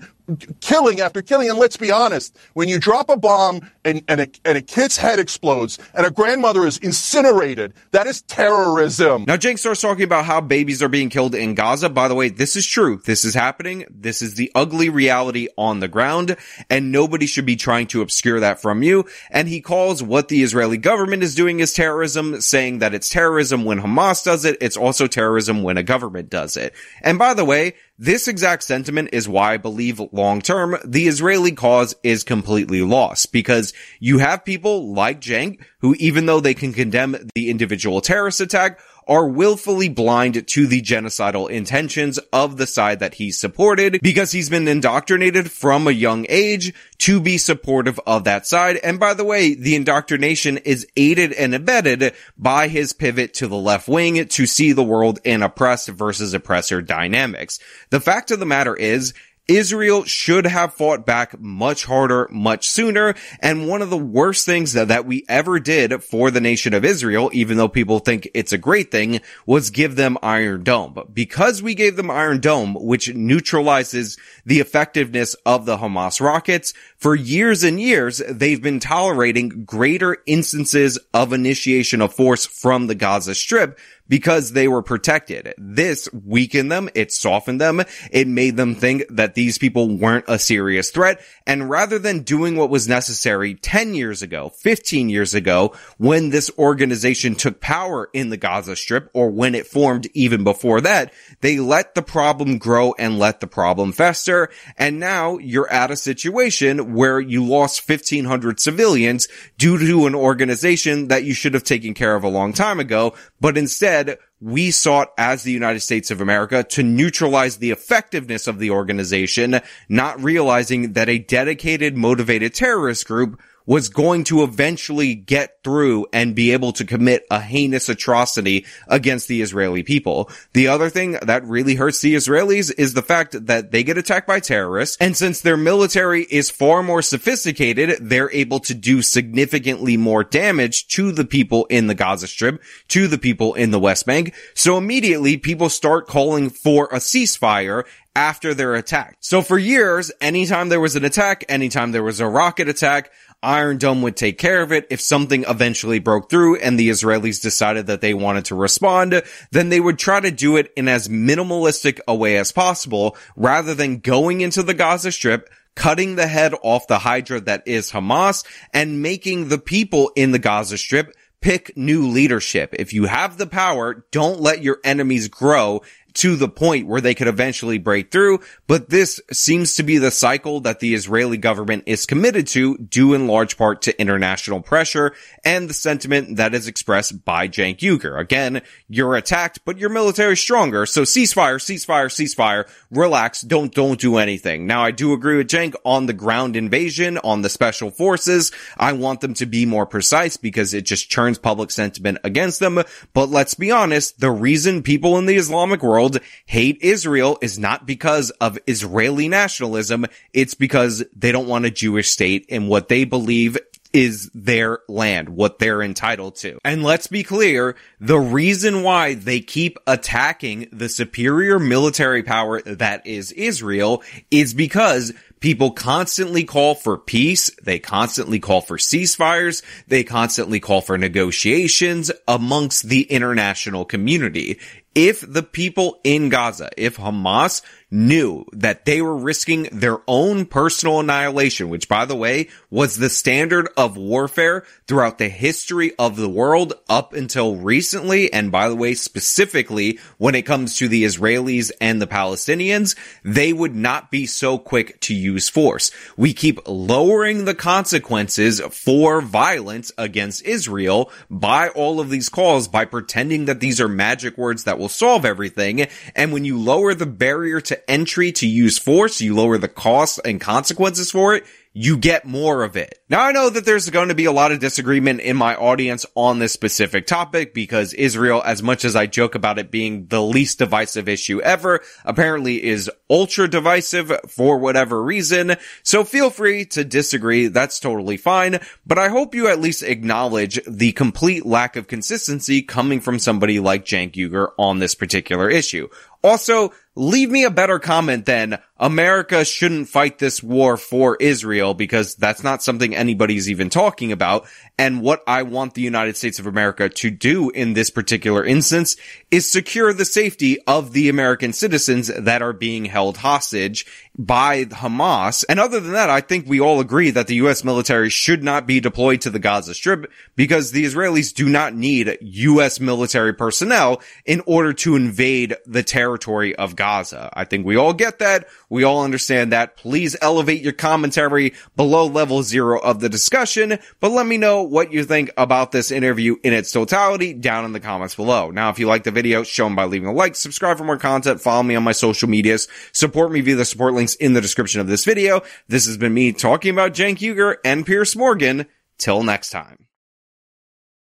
killing 0.61 1.01
after 1.01 1.21
killing. 1.21 1.49
And 1.49 1.59
let's 1.59 1.77
be 1.77 1.91
honest, 1.91 2.37
when 2.53 2.69
you 2.69 2.79
drop 2.79 3.09
a 3.09 3.17
bomb 3.17 3.69
and, 3.83 4.03
and, 4.07 4.21
a, 4.21 4.27
and 4.45 4.57
a 4.57 4.61
kid's 4.61 4.97
head 4.97 5.19
explodes 5.19 5.79
and 5.93 6.05
a 6.05 6.11
grandmother 6.11 6.65
is 6.65 6.77
incinerated, 6.77 7.73
that 7.91 8.07
is 8.07 8.21
terrorism. 8.23 9.25
Now, 9.27 9.37
Cenk 9.37 9.59
starts 9.59 9.81
talking 9.81 10.03
about 10.03 10.25
how 10.25 10.41
babies 10.41 10.81
are 10.81 10.89
being 10.89 11.09
killed 11.09 11.35
in 11.35 11.55
Gaza. 11.55 11.89
By 11.89 12.07
the 12.07 12.15
way, 12.15 12.29
this 12.29 12.55
is 12.55 12.65
true. 12.65 13.01
This 13.05 13.25
is 13.25 13.33
happening. 13.33 13.85
This 13.89 14.21
is 14.21 14.35
the 14.35 14.51
ugly 14.55 14.89
reality 14.89 15.47
on 15.57 15.79
the 15.79 15.87
ground, 15.87 16.35
and 16.69 16.91
nobody 16.91 17.25
should 17.25 17.45
be 17.45 17.55
trying 17.55 17.87
to 17.87 18.01
obscure 18.01 18.39
that 18.39 18.61
from 18.61 18.83
you. 18.83 19.05
And 19.29 19.47
he 19.47 19.61
calls 19.61 20.01
what 20.01 20.29
the 20.29 20.43
Israeli 20.43 20.77
government 20.77 21.23
is 21.23 21.35
doing 21.35 21.61
as 21.61 21.73
terrorism, 21.73 22.41
saying 22.41 22.79
that 22.79 22.93
it's 22.93 23.09
terrorism 23.09 23.65
when 23.65 23.81
Hamas 23.81 24.23
does 24.23 24.45
it. 24.45 24.57
It's 24.61 24.77
also 24.77 25.07
terrorism 25.07 25.63
when 25.63 25.77
a 25.77 25.83
government 25.83 26.29
does 26.29 26.57
it. 26.57 26.73
And 27.01 27.19
by 27.19 27.33
the 27.33 27.45
way, 27.45 27.73
this 27.97 28.27
exact 28.27 28.63
sentiment 28.63 29.09
is 29.13 29.29
why 29.29 29.53
I 29.53 29.57
believe 29.57 30.01
long 30.11 30.41
term, 30.41 30.77
the 30.83 31.07
Israeli 31.07 31.51
cause 31.51 31.95
is 32.03 32.23
completely 32.23 32.81
lost 32.81 33.31
because 33.31 33.71
you 33.99 34.17
have 34.17 34.43
people 34.45 34.93
like 34.93 35.21
Cenk 35.21 35.59
who, 35.79 35.95
even 35.99 36.25
though 36.25 36.39
they 36.39 36.53
can 36.53 36.73
condemn 36.73 37.15
the 37.35 37.49
individual 37.49 38.01
terrorist 38.01 38.41
attack, 38.41 38.79
are 39.07 39.27
willfully 39.27 39.89
blind 39.89 40.47
to 40.47 40.67
the 40.67 40.81
genocidal 40.81 41.49
intentions 41.49 42.17
of 42.31 42.57
the 42.57 42.67
side 42.67 42.99
that 42.99 43.15
he 43.15 43.31
supported 43.31 43.99
because 44.01 44.31
he's 44.31 44.49
been 44.49 44.67
indoctrinated 44.67 45.51
from 45.51 45.87
a 45.87 45.91
young 45.91 46.25
age 46.29 46.73
to 46.99 47.19
be 47.19 47.37
supportive 47.37 47.99
of 48.05 48.23
that 48.23 48.47
side. 48.47 48.77
And 48.77 48.99
by 48.99 49.13
the 49.13 49.25
way, 49.25 49.55
the 49.55 49.75
indoctrination 49.75 50.57
is 50.59 50.87
aided 50.95 51.33
and 51.33 51.53
abetted 51.53 52.13
by 52.37 52.67
his 52.67 52.93
pivot 52.93 53.33
to 53.35 53.47
the 53.47 53.55
left 53.55 53.87
wing 53.87 54.27
to 54.27 54.45
see 54.45 54.71
the 54.71 54.83
world 54.83 55.19
in 55.23 55.43
oppressed 55.43 55.89
versus 55.89 56.33
oppressor 56.33 56.81
dynamics. 56.81 57.59
The 57.89 57.99
fact 57.99 58.31
of 58.31 58.39
the 58.39 58.45
matter 58.45 58.75
is, 58.75 59.13
Israel 59.47 60.05
should 60.05 60.45
have 60.45 60.73
fought 60.73 61.05
back 61.05 61.39
much 61.39 61.83
harder, 61.85 62.29
much 62.31 62.69
sooner. 62.69 63.13
And 63.41 63.67
one 63.67 63.81
of 63.81 63.89
the 63.89 63.97
worst 63.97 64.45
things 64.45 64.73
that, 64.73 64.87
that 64.87 65.05
we 65.05 65.25
ever 65.27 65.59
did 65.59 66.03
for 66.03 66.31
the 66.31 66.39
nation 66.39 66.73
of 66.73 66.85
Israel, 66.85 67.29
even 67.33 67.57
though 67.57 67.67
people 67.67 67.99
think 67.99 68.29
it's 68.33 68.53
a 68.53 68.57
great 68.57 68.89
thing, 68.89 69.19
was 69.45 69.69
give 69.69 69.95
them 69.95 70.17
Iron 70.23 70.63
Dome. 70.63 70.97
Because 71.13 71.61
we 71.61 71.75
gave 71.75 71.97
them 71.97 72.09
Iron 72.09 72.39
Dome, 72.39 72.75
which 72.75 73.13
neutralizes 73.13 74.17
the 74.45 74.59
effectiveness 74.61 75.33
of 75.45 75.65
the 75.65 75.77
Hamas 75.77 76.21
rockets, 76.21 76.73
for 76.97 77.13
years 77.13 77.63
and 77.63 77.81
years, 77.81 78.21
they've 78.29 78.61
been 78.61 78.79
tolerating 78.79 79.65
greater 79.65 80.17
instances 80.25 80.97
of 81.13 81.33
initiation 81.33 82.01
of 82.01 82.13
force 82.13 82.45
from 82.45 82.87
the 82.87 82.95
Gaza 82.95 83.35
Strip 83.35 83.77
because 84.07 84.51
they 84.51 84.67
were 84.67 84.81
protected. 84.81 85.53
This 85.57 86.09
weakened 86.13 86.71
them. 86.71 86.89
It 86.95 87.11
softened 87.11 87.61
them. 87.61 87.81
It 88.11 88.27
made 88.27 88.57
them 88.57 88.75
think 88.75 89.03
that 89.09 89.35
these 89.35 89.57
people 89.57 89.97
weren't 89.97 90.25
a 90.27 90.39
serious 90.39 90.91
threat. 90.91 91.21
And 91.45 91.69
rather 91.69 91.99
than 91.99 92.19
doing 92.19 92.55
what 92.55 92.69
was 92.69 92.87
necessary 92.87 93.55
10 93.55 93.95
years 93.95 94.21
ago, 94.21 94.49
15 94.49 95.09
years 95.09 95.33
ago, 95.33 95.73
when 95.97 96.29
this 96.29 96.51
organization 96.57 97.35
took 97.35 97.59
power 97.59 98.09
in 98.13 98.29
the 98.29 98.37
Gaza 98.37 98.75
Strip 98.75 99.09
or 99.13 99.29
when 99.29 99.55
it 99.55 99.67
formed 99.67 100.07
even 100.13 100.43
before 100.43 100.81
that, 100.81 101.13
they 101.41 101.59
let 101.59 101.95
the 101.95 102.01
problem 102.01 102.57
grow 102.57 102.93
and 102.97 103.19
let 103.19 103.39
the 103.39 103.47
problem 103.47 103.91
fester. 103.91 104.49
And 104.77 104.99
now 104.99 105.37
you're 105.37 105.71
at 105.71 105.91
a 105.91 105.95
situation 105.95 106.93
where 106.93 107.19
you 107.19 107.45
lost 107.45 107.87
1500 107.87 108.59
civilians 108.59 109.27
due 109.57 109.77
to 109.77 110.07
an 110.07 110.15
organization 110.15 111.07
that 111.07 111.23
you 111.23 111.33
should 111.33 111.53
have 111.53 111.63
taken 111.63 111.93
care 111.93 112.15
of 112.15 112.23
a 112.23 112.29
long 112.29 112.53
time 112.53 112.79
ago, 112.79 113.13
but 113.43 113.57
instead 113.57 114.19
we 114.39 114.71
sought 114.71 115.11
as 115.17 115.43
the 115.43 115.51
United 115.51 115.81
States 115.81 116.11
of 116.11 116.21
America 116.21 116.63
to 116.63 116.81
neutralize 116.81 117.57
the 117.57 117.71
effectiveness 117.71 118.47
of 118.47 118.57
the 118.57 118.71
organization, 118.71 119.59
not 119.89 120.23
realizing 120.23 120.93
that 120.93 121.09
a 121.09 121.19
dedicated, 121.19 121.97
motivated 121.97 122.53
terrorist 122.53 123.05
group 123.05 123.37
was 123.65 123.89
going 123.89 124.23
to 124.25 124.43
eventually 124.43 125.15
get 125.15 125.57
through 125.63 126.05
and 126.11 126.35
be 126.35 126.51
able 126.51 126.73
to 126.73 126.85
commit 126.85 127.25
a 127.31 127.39
heinous 127.39 127.89
atrocity 127.89 128.65
against 128.87 129.27
the 129.27 129.41
Israeli 129.41 129.83
people. 129.83 130.29
The 130.53 130.67
other 130.67 130.89
thing 130.89 131.17
that 131.21 131.45
really 131.45 131.75
hurts 131.75 132.01
the 132.01 132.15
Israelis 132.15 132.73
is 132.77 132.93
the 132.93 133.01
fact 133.01 133.45
that 133.45 133.71
they 133.71 133.83
get 133.83 133.97
attacked 133.97 134.27
by 134.27 134.39
terrorists. 134.39 134.97
And 134.99 135.15
since 135.15 135.41
their 135.41 135.57
military 135.57 136.23
is 136.23 136.49
far 136.49 136.83
more 136.83 137.01
sophisticated, 137.01 137.97
they're 138.01 138.31
able 138.31 138.59
to 138.61 138.73
do 138.73 139.01
significantly 139.01 139.97
more 139.97 140.23
damage 140.23 140.87
to 140.89 141.11
the 141.11 141.25
people 141.25 141.65
in 141.65 141.87
the 141.87 141.95
Gaza 141.95 142.27
Strip, 142.27 142.61
to 142.89 143.07
the 143.07 143.17
people 143.17 143.53
in 143.53 143.71
the 143.71 143.79
West 143.79 144.05
Bank. 144.05 144.33
So 144.53 144.77
immediately 144.77 145.37
people 145.37 145.69
start 145.69 146.07
calling 146.07 146.49
for 146.49 146.85
a 146.87 146.97
ceasefire 146.97 147.83
after 148.15 148.53
they're 148.53 148.75
attacked. 148.75 149.25
So 149.25 149.41
for 149.41 149.57
years, 149.57 150.11
anytime 150.21 150.69
there 150.69 150.79
was 150.79 150.95
an 150.95 151.05
attack, 151.05 151.45
anytime 151.49 151.91
there 151.91 152.03
was 152.03 152.19
a 152.19 152.27
rocket 152.27 152.67
attack, 152.69 153.11
Iron 153.43 153.77
Dome 153.77 154.01
would 154.01 154.15
take 154.15 154.37
care 154.37 154.61
of 154.61 154.71
it. 154.71 154.87
If 154.89 155.01
something 155.01 155.43
eventually 155.47 155.99
broke 155.99 156.29
through 156.29 156.57
and 156.57 156.79
the 156.79 156.89
Israelis 156.89 157.41
decided 157.41 157.87
that 157.87 158.01
they 158.01 158.13
wanted 158.13 158.45
to 158.45 158.55
respond, 158.55 159.21
then 159.51 159.69
they 159.69 159.79
would 159.79 159.99
try 159.99 160.19
to 160.19 160.31
do 160.31 160.55
it 160.55 160.71
in 160.77 160.87
as 160.87 161.09
minimalistic 161.09 161.99
a 162.07 162.15
way 162.15 162.37
as 162.37 162.51
possible 162.51 163.17
rather 163.35 163.75
than 163.75 163.99
going 163.99 164.41
into 164.41 164.63
the 164.63 164.73
Gaza 164.73 165.11
Strip, 165.11 165.49
cutting 165.75 166.15
the 166.15 166.27
head 166.27 166.53
off 166.63 166.87
the 166.87 166.99
Hydra 166.99 167.41
that 167.41 167.63
is 167.67 167.91
Hamas 167.91 168.45
and 168.73 169.01
making 169.01 169.49
the 169.49 169.57
people 169.57 170.11
in 170.15 170.31
the 170.31 170.39
Gaza 170.39 170.77
Strip 170.77 171.13
pick 171.43 171.75
new 171.75 172.07
leadership. 172.07 172.73
If 172.79 172.93
you 172.93 173.03
have 173.03 173.37
the 173.37 173.45
power, 173.45 174.05
don't 174.11 174.39
let 174.39 174.63
your 174.63 174.79
enemies 174.85 175.27
grow 175.27 175.81
to 176.15 176.35
the 176.35 176.49
point 176.49 176.87
where 176.87 177.01
they 177.01 177.15
could 177.15 177.27
eventually 177.27 177.77
break 177.77 178.11
through. 178.11 178.39
But 178.67 178.89
this 178.89 179.19
seems 179.31 179.75
to 179.75 179.83
be 179.83 179.97
the 179.97 180.11
cycle 180.11 180.59
that 180.61 180.79
the 180.79 180.93
Israeli 180.93 181.37
government 181.37 181.83
is 181.85 182.05
committed 182.05 182.47
to, 182.47 182.77
due 182.77 183.13
in 183.13 183.27
large 183.27 183.57
part 183.57 183.81
to 183.83 183.99
international 183.99 184.61
pressure 184.61 185.13
and 185.43 185.69
the 185.69 185.73
sentiment 185.73 186.37
that 186.37 186.53
is 186.53 186.67
expressed 186.67 187.25
by 187.25 187.47
Cenk 187.47 187.79
Uygur. 187.79 188.19
Again, 188.19 188.61
you're 188.87 189.15
attacked, 189.15 189.59
but 189.65 189.77
your 189.77 189.89
military 189.89 190.33
is 190.33 190.39
stronger. 190.39 190.85
So 190.85 191.01
ceasefire, 191.01 191.55
ceasefire, 191.55 192.05
ceasefire, 192.05 192.69
relax, 192.91 193.41
don't, 193.41 193.73
don't 193.73 193.99
do 193.99 194.17
anything. 194.17 194.67
Now, 194.67 194.83
I 194.83 194.91
do 194.91 195.13
agree 195.13 195.37
with 195.37 195.47
Cenk 195.47 195.75
on 195.83 196.05
the 196.05 196.13
ground 196.13 196.55
invasion, 196.55 197.17
on 197.19 197.41
the 197.41 197.49
special 197.49 197.89
forces. 197.89 198.51
I 198.77 198.93
want 198.93 199.21
them 199.21 199.33
to 199.35 199.45
be 199.45 199.65
more 199.65 199.85
precise 199.85 200.37
because 200.37 200.73
it 200.73 200.85
just 200.85 201.09
churns 201.09 201.37
public 201.37 201.71
sentiment 201.71 202.19
against 202.23 202.59
them. 202.59 202.83
But 203.13 203.29
let's 203.29 203.53
be 203.53 203.71
honest, 203.71 204.19
the 204.19 204.31
reason 204.31 204.83
people 204.83 205.17
in 205.17 205.25
the 205.25 205.35
Islamic 205.35 205.81
world 205.81 206.02
world 206.03 206.19
hate 206.45 206.79
Israel 206.81 207.37
is 207.41 207.57
not 207.57 207.85
because 207.85 208.29
of 208.31 208.59
Israeli 208.67 209.29
nationalism. 209.29 210.05
It's 210.33 210.53
because 210.53 211.03
they 211.15 211.31
don't 211.31 211.47
want 211.47 211.65
a 211.65 211.71
Jewish 211.71 212.09
state 212.09 212.45
and 212.49 212.67
what 212.67 212.89
they 212.89 213.05
believe 213.05 213.57
is 213.93 214.31
their 214.33 214.79
land, 214.89 215.29
what 215.29 215.59
they're 215.59 215.83
entitled 215.83 216.35
to. 216.35 216.57
And 216.65 216.83
let's 216.83 217.05
be 217.05 217.23
clear, 217.23 217.75
the 217.99 218.19
reason 218.19 218.81
why 218.81 219.13
they 219.13 219.39
keep 219.39 219.77
attacking 219.85 220.67
the 220.71 220.89
superior 220.89 221.59
military 221.59 222.23
power 222.23 222.59
that 222.63 223.05
is 223.05 223.31
Israel 223.31 224.01
is 224.31 224.55
because 224.55 225.13
people 225.41 225.71
constantly 225.71 226.43
call 226.43 226.73
for 226.73 226.97
peace. 226.97 227.51
They 227.61 227.77
constantly 227.77 228.39
call 228.39 228.61
for 228.61 228.77
ceasefires. 228.77 229.61
They 229.87 230.03
constantly 230.03 230.59
call 230.59 230.81
for 230.81 230.97
negotiations 230.97 232.11
amongst 232.27 232.89
the 232.89 233.03
international 233.03 233.85
community 233.85 234.59
if 234.95 235.21
the 235.21 235.43
people 235.43 235.99
in 236.03 236.29
Gaza, 236.29 236.69
if 236.77 236.97
Hamas 236.97 237.61
knew 237.93 238.43
that 238.51 238.85
they 238.85 239.01
were 239.01 239.15
risking 239.15 239.69
their 239.71 239.99
own 240.07 240.45
personal 240.47 240.99
annihilation, 240.99 241.69
which 241.69 241.87
by 241.87 242.05
the 242.05 242.15
way 242.15 242.49
was 242.71 242.97
the 242.97 243.09
standard 243.09 243.69
of 243.77 243.95
warfare 243.95 244.65
throughout 244.87 245.19
the 245.19 245.29
history 245.29 245.93
of 245.99 246.15
the 246.15 246.27
world 246.27 246.73
up 246.89 247.13
until 247.13 247.55
recently. 247.55 248.33
And 248.33 248.51
by 248.51 248.67
the 248.67 248.75
way, 248.75 248.95
specifically 248.95 249.99
when 250.17 250.33
it 250.33 250.41
comes 250.41 250.77
to 250.77 250.87
the 250.87 251.03
Israelis 251.03 251.71
and 251.79 252.01
the 252.01 252.07
Palestinians, 252.07 252.97
they 253.23 253.53
would 253.53 253.75
not 253.75 254.09
be 254.09 254.25
so 254.25 254.57
quick 254.57 254.99
to 255.01 255.13
use 255.13 255.47
force. 255.47 255.91
We 256.17 256.33
keep 256.33 256.67
lowering 256.67 257.45
the 257.45 257.55
consequences 257.55 258.59
for 258.71 259.21
violence 259.21 259.91
against 259.99 260.43
Israel 260.43 261.11
by 261.29 261.69
all 261.69 261.99
of 261.99 262.09
these 262.09 262.29
calls 262.29 262.67
by 262.67 262.85
pretending 262.85 263.45
that 263.45 263.59
these 263.59 263.79
are 263.79 263.87
magic 263.87 264.35
words 264.35 264.63
that 264.63 264.79
will 264.79 264.89
solve 264.89 265.25
everything. 265.25 265.85
And 266.15 266.33
when 266.33 266.43
you 266.43 266.57
lower 266.57 266.95
the 266.95 267.05
barrier 267.05 267.61
to 267.61 267.82
entry 267.87 268.31
to 268.33 268.47
use 268.47 268.77
force, 268.77 269.21
you 269.21 269.35
lower 269.35 269.57
the 269.57 269.67
costs 269.67 270.19
and 270.19 270.39
consequences 270.39 271.11
for 271.11 271.35
it, 271.35 271.43
you 271.75 271.97
get 271.97 272.23
more 272.23 272.63
of 272.63 272.77
it. 272.77 272.99
Now 273.09 273.23
I 273.23 273.31
know 273.31 273.49
that 273.49 273.65
there's 273.65 273.89
going 273.89 274.09
to 274.09 274.15
be 274.15 274.25
a 274.25 274.31
lot 274.31 274.51
of 274.51 274.59
disagreement 274.59 275.21
in 275.21 275.35
my 275.35 275.55
audience 275.55 276.05
on 276.13 276.37
this 276.37 276.53
specific 276.53 277.07
topic 277.07 277.55
because 277.55 277.93
Israel, 277.93 278.43
as 278.45 278.61
much 278.61 278.85
as 278.85 278.95
I 278.95 279.07
joke 279.07 279.33
about 279.33 279.57
it 279.57 279.71
being 279.71 280.05
the 280.05 280.21
least 280.21 280.59
divisive 280.59 281.09
issue 281.09 281.41
ever, 281.41 281.81
apparently 282.05 282.63
is 282.63 282.91
ultra 283.09 283.47
divisive 283.47 284.11
for 284.27 284.59
whatever 284.59 285.01
reason. 285.03 285.55
So 285.81 286.03
feel 286.03 286.29
free 286.29 286.65
to 286.65 286.83
disagree. 286.83 287.47
That's 287.47 287.79
totally 287.79 288.17
fine. 288.17 288.59
But 288.85 288.99
I 288.99 289.09
hope 289.09 289.33
you 289.33 289.47
at 289.47 289.59
least 289.59 289.81
acknowledge 289.81 290.59
the 290.67 290.91
complete 290.91 291.43
lack 291.43 291.75
of 291.75 291.87
consistency 291.87 292.61
coming 292.61 293.01
from 293.01 293.17
somebody 293.17 293.59
like 293.59 293.85
Cenk 293.85 294.13
Uygur 294.13 294.51
on 294.59 294.77
this 294.77 294.93
particular 294.93 295.49
issue. 295.49 295.87
Also, 296.23 296.71
leave 296.95 297.29
me 297.29 297.43
a 297.43 297.51
better 297.51 297.79
comment 297.79 298.25
than 298.25 298.59
America 298.83 299.45
shouldn't 299.45 299.87
fight 299.87 300.19
this 300.19 300.43
war 300.43 300.75
for 300.75 301.15
Israel 301.21 301.73
because 301.73 302.15
that's 302.15 302.43
not 302.43 302.61
something 302.61 302.93
anybody's 302.93 303.49
even 303.49 303.69
talking 303.69 304.11
about. 304.11 304.45
And 304.77 305.01
what 305.01 305.23
I 305.25 305.43
want 305.43 305.73
the 305.73 305.81
United 305.81 306.17
States 306.17 306.37
of 306.37 306.47
America 306.47 306.89
to 306.89 307.09
do 307.09 307.49
in 307.49 307.73
this 307.73 307.89
particular 307.89 308.43
instance 308.43 308.97
is 309.31 309.49
secure 309.49 309.93
the 309.93 310.03
safety 310.03 310.59
of 310.67 310.91
the 310.91 311.07
American 311.07 311.53
citizens 311.53 312.07
that 312.07 312.41
are 312.41 312.51
being 312.51 312.83
held 312.83 313.15
hostage 313.15 313.85
by 314.17 314.65
Hamas. 314.65 315.45
And 315.47 315.59
other 315.59 315.79
than 315.79 315.93
that, 315.93 316.09
I 316.09 316.21
think 316.21 316.47
we 316.47 316.59
all 316.59 316.79
agree 316.79 317.09
that 317.11 317.27
the 317.27 317.35
U.S. 317.35 317.63
military 317.63 318.09
should 318.09 318.43
not 318.43 318.67
be 318.67 318.79
deployed 318.79 319.21
to 319.21 319.29
the 319.29 319.39
Gaza 319.39 319.73
Strip 319.73 320.11
because 320.35 320.71
the 320.71 320.83
Israelis 320.83 321.33
do 321.33 321.47
not 321.47 321.73
need 321.73 322.17
U.S. 322.21 322.79
military 322.79 323.33
personnel 323.33 324.01
in 324.25 324.41
order 324.45 324.73
to 324.73 324.95
invade 324.95 325.55
the 325.65 325.83
territory 325.83 326.55
of 326.55 326.75
Gaza. 326.75 327.31
I 327.33 327.45
think 327.45 327.65
we 327.65 327.75
all 327.75 327.93
get 327.93 328.19
that. 328.19 328.47
We 328.73 328.83
all 328.83 329.03
understand 329.03 329.51
that. 329.51 329.77
Please 329.77 330.15
elevate 330.19 330.63
your 330.63 330.73
commentary 330.73 331.53
below 331.75 332.07
level 332.07 332.41
zero 332.41 332.79
of 332.79 333.01
the 333.01 333.07
discussion, 333.07 333.77
but 333.99 334.09
let 334.09 334.25
me 334.25 334.39
know 334.39 334.63
what 334.63 334.91
you 334.91 335.03
think 335.03 335.29
about 335.37 335.71
this 335.71 335.91
interview 335.91 336.37
in 336.43 336.53
its 336.53 336.71
totality 336.71 337.33
down 337.33 337.65
in 337.65 337.73
the 337.73 337.79
comments 337.79 338.15
below. 338.15 338.49
Now, 338.49 338.71
if 338.71 338.79
you 338.79 338.87
like 338.87 339.03
the 339.03 339.11
video, 339.11 339.43
show 339.43 339.65
them 339.65 339.75
by 339.75 339.85
leaving 339.85 340.07
a 340.07 340.11
like, 340.11 340.35
subscribe 340.35 340.79
for 340.79 340.85
more 340.85 340.97
content, 340.97 341.39
follow 341.39 341.61
me 341.61 341.75
on 341.75 341.83
my 341.83 341.91
social 341.91 342.27
medias, 342.27 342.67
support 342.93 343.31
me 343.31 343.41
via 343.41 343.57
the 343.57 343.63
support 343.63 343.93
links 343.93 344.15
in 344.15 344.33
the 344.33 344.41
description 344.41 344.81
of 344.81 344.87
this 344.87 345.05
video. 345.05 345.43
This 345.67 345.85
has 345.85 345.97
been 345.97 346.15
me 346.15 346.33
talking 346.33 346.71
about 346.71 346.93
Cenk 346.93 347.19
Uygur 347.19 347.57
and 347.63 347.85
Piers 347.85 348.15
Morgan. 348.15 348.65
Till 348.97 349.21
next 349.21 349.51
time. 349.51 349.87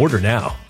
Order 0.00 0.18
now. 0.18 0.69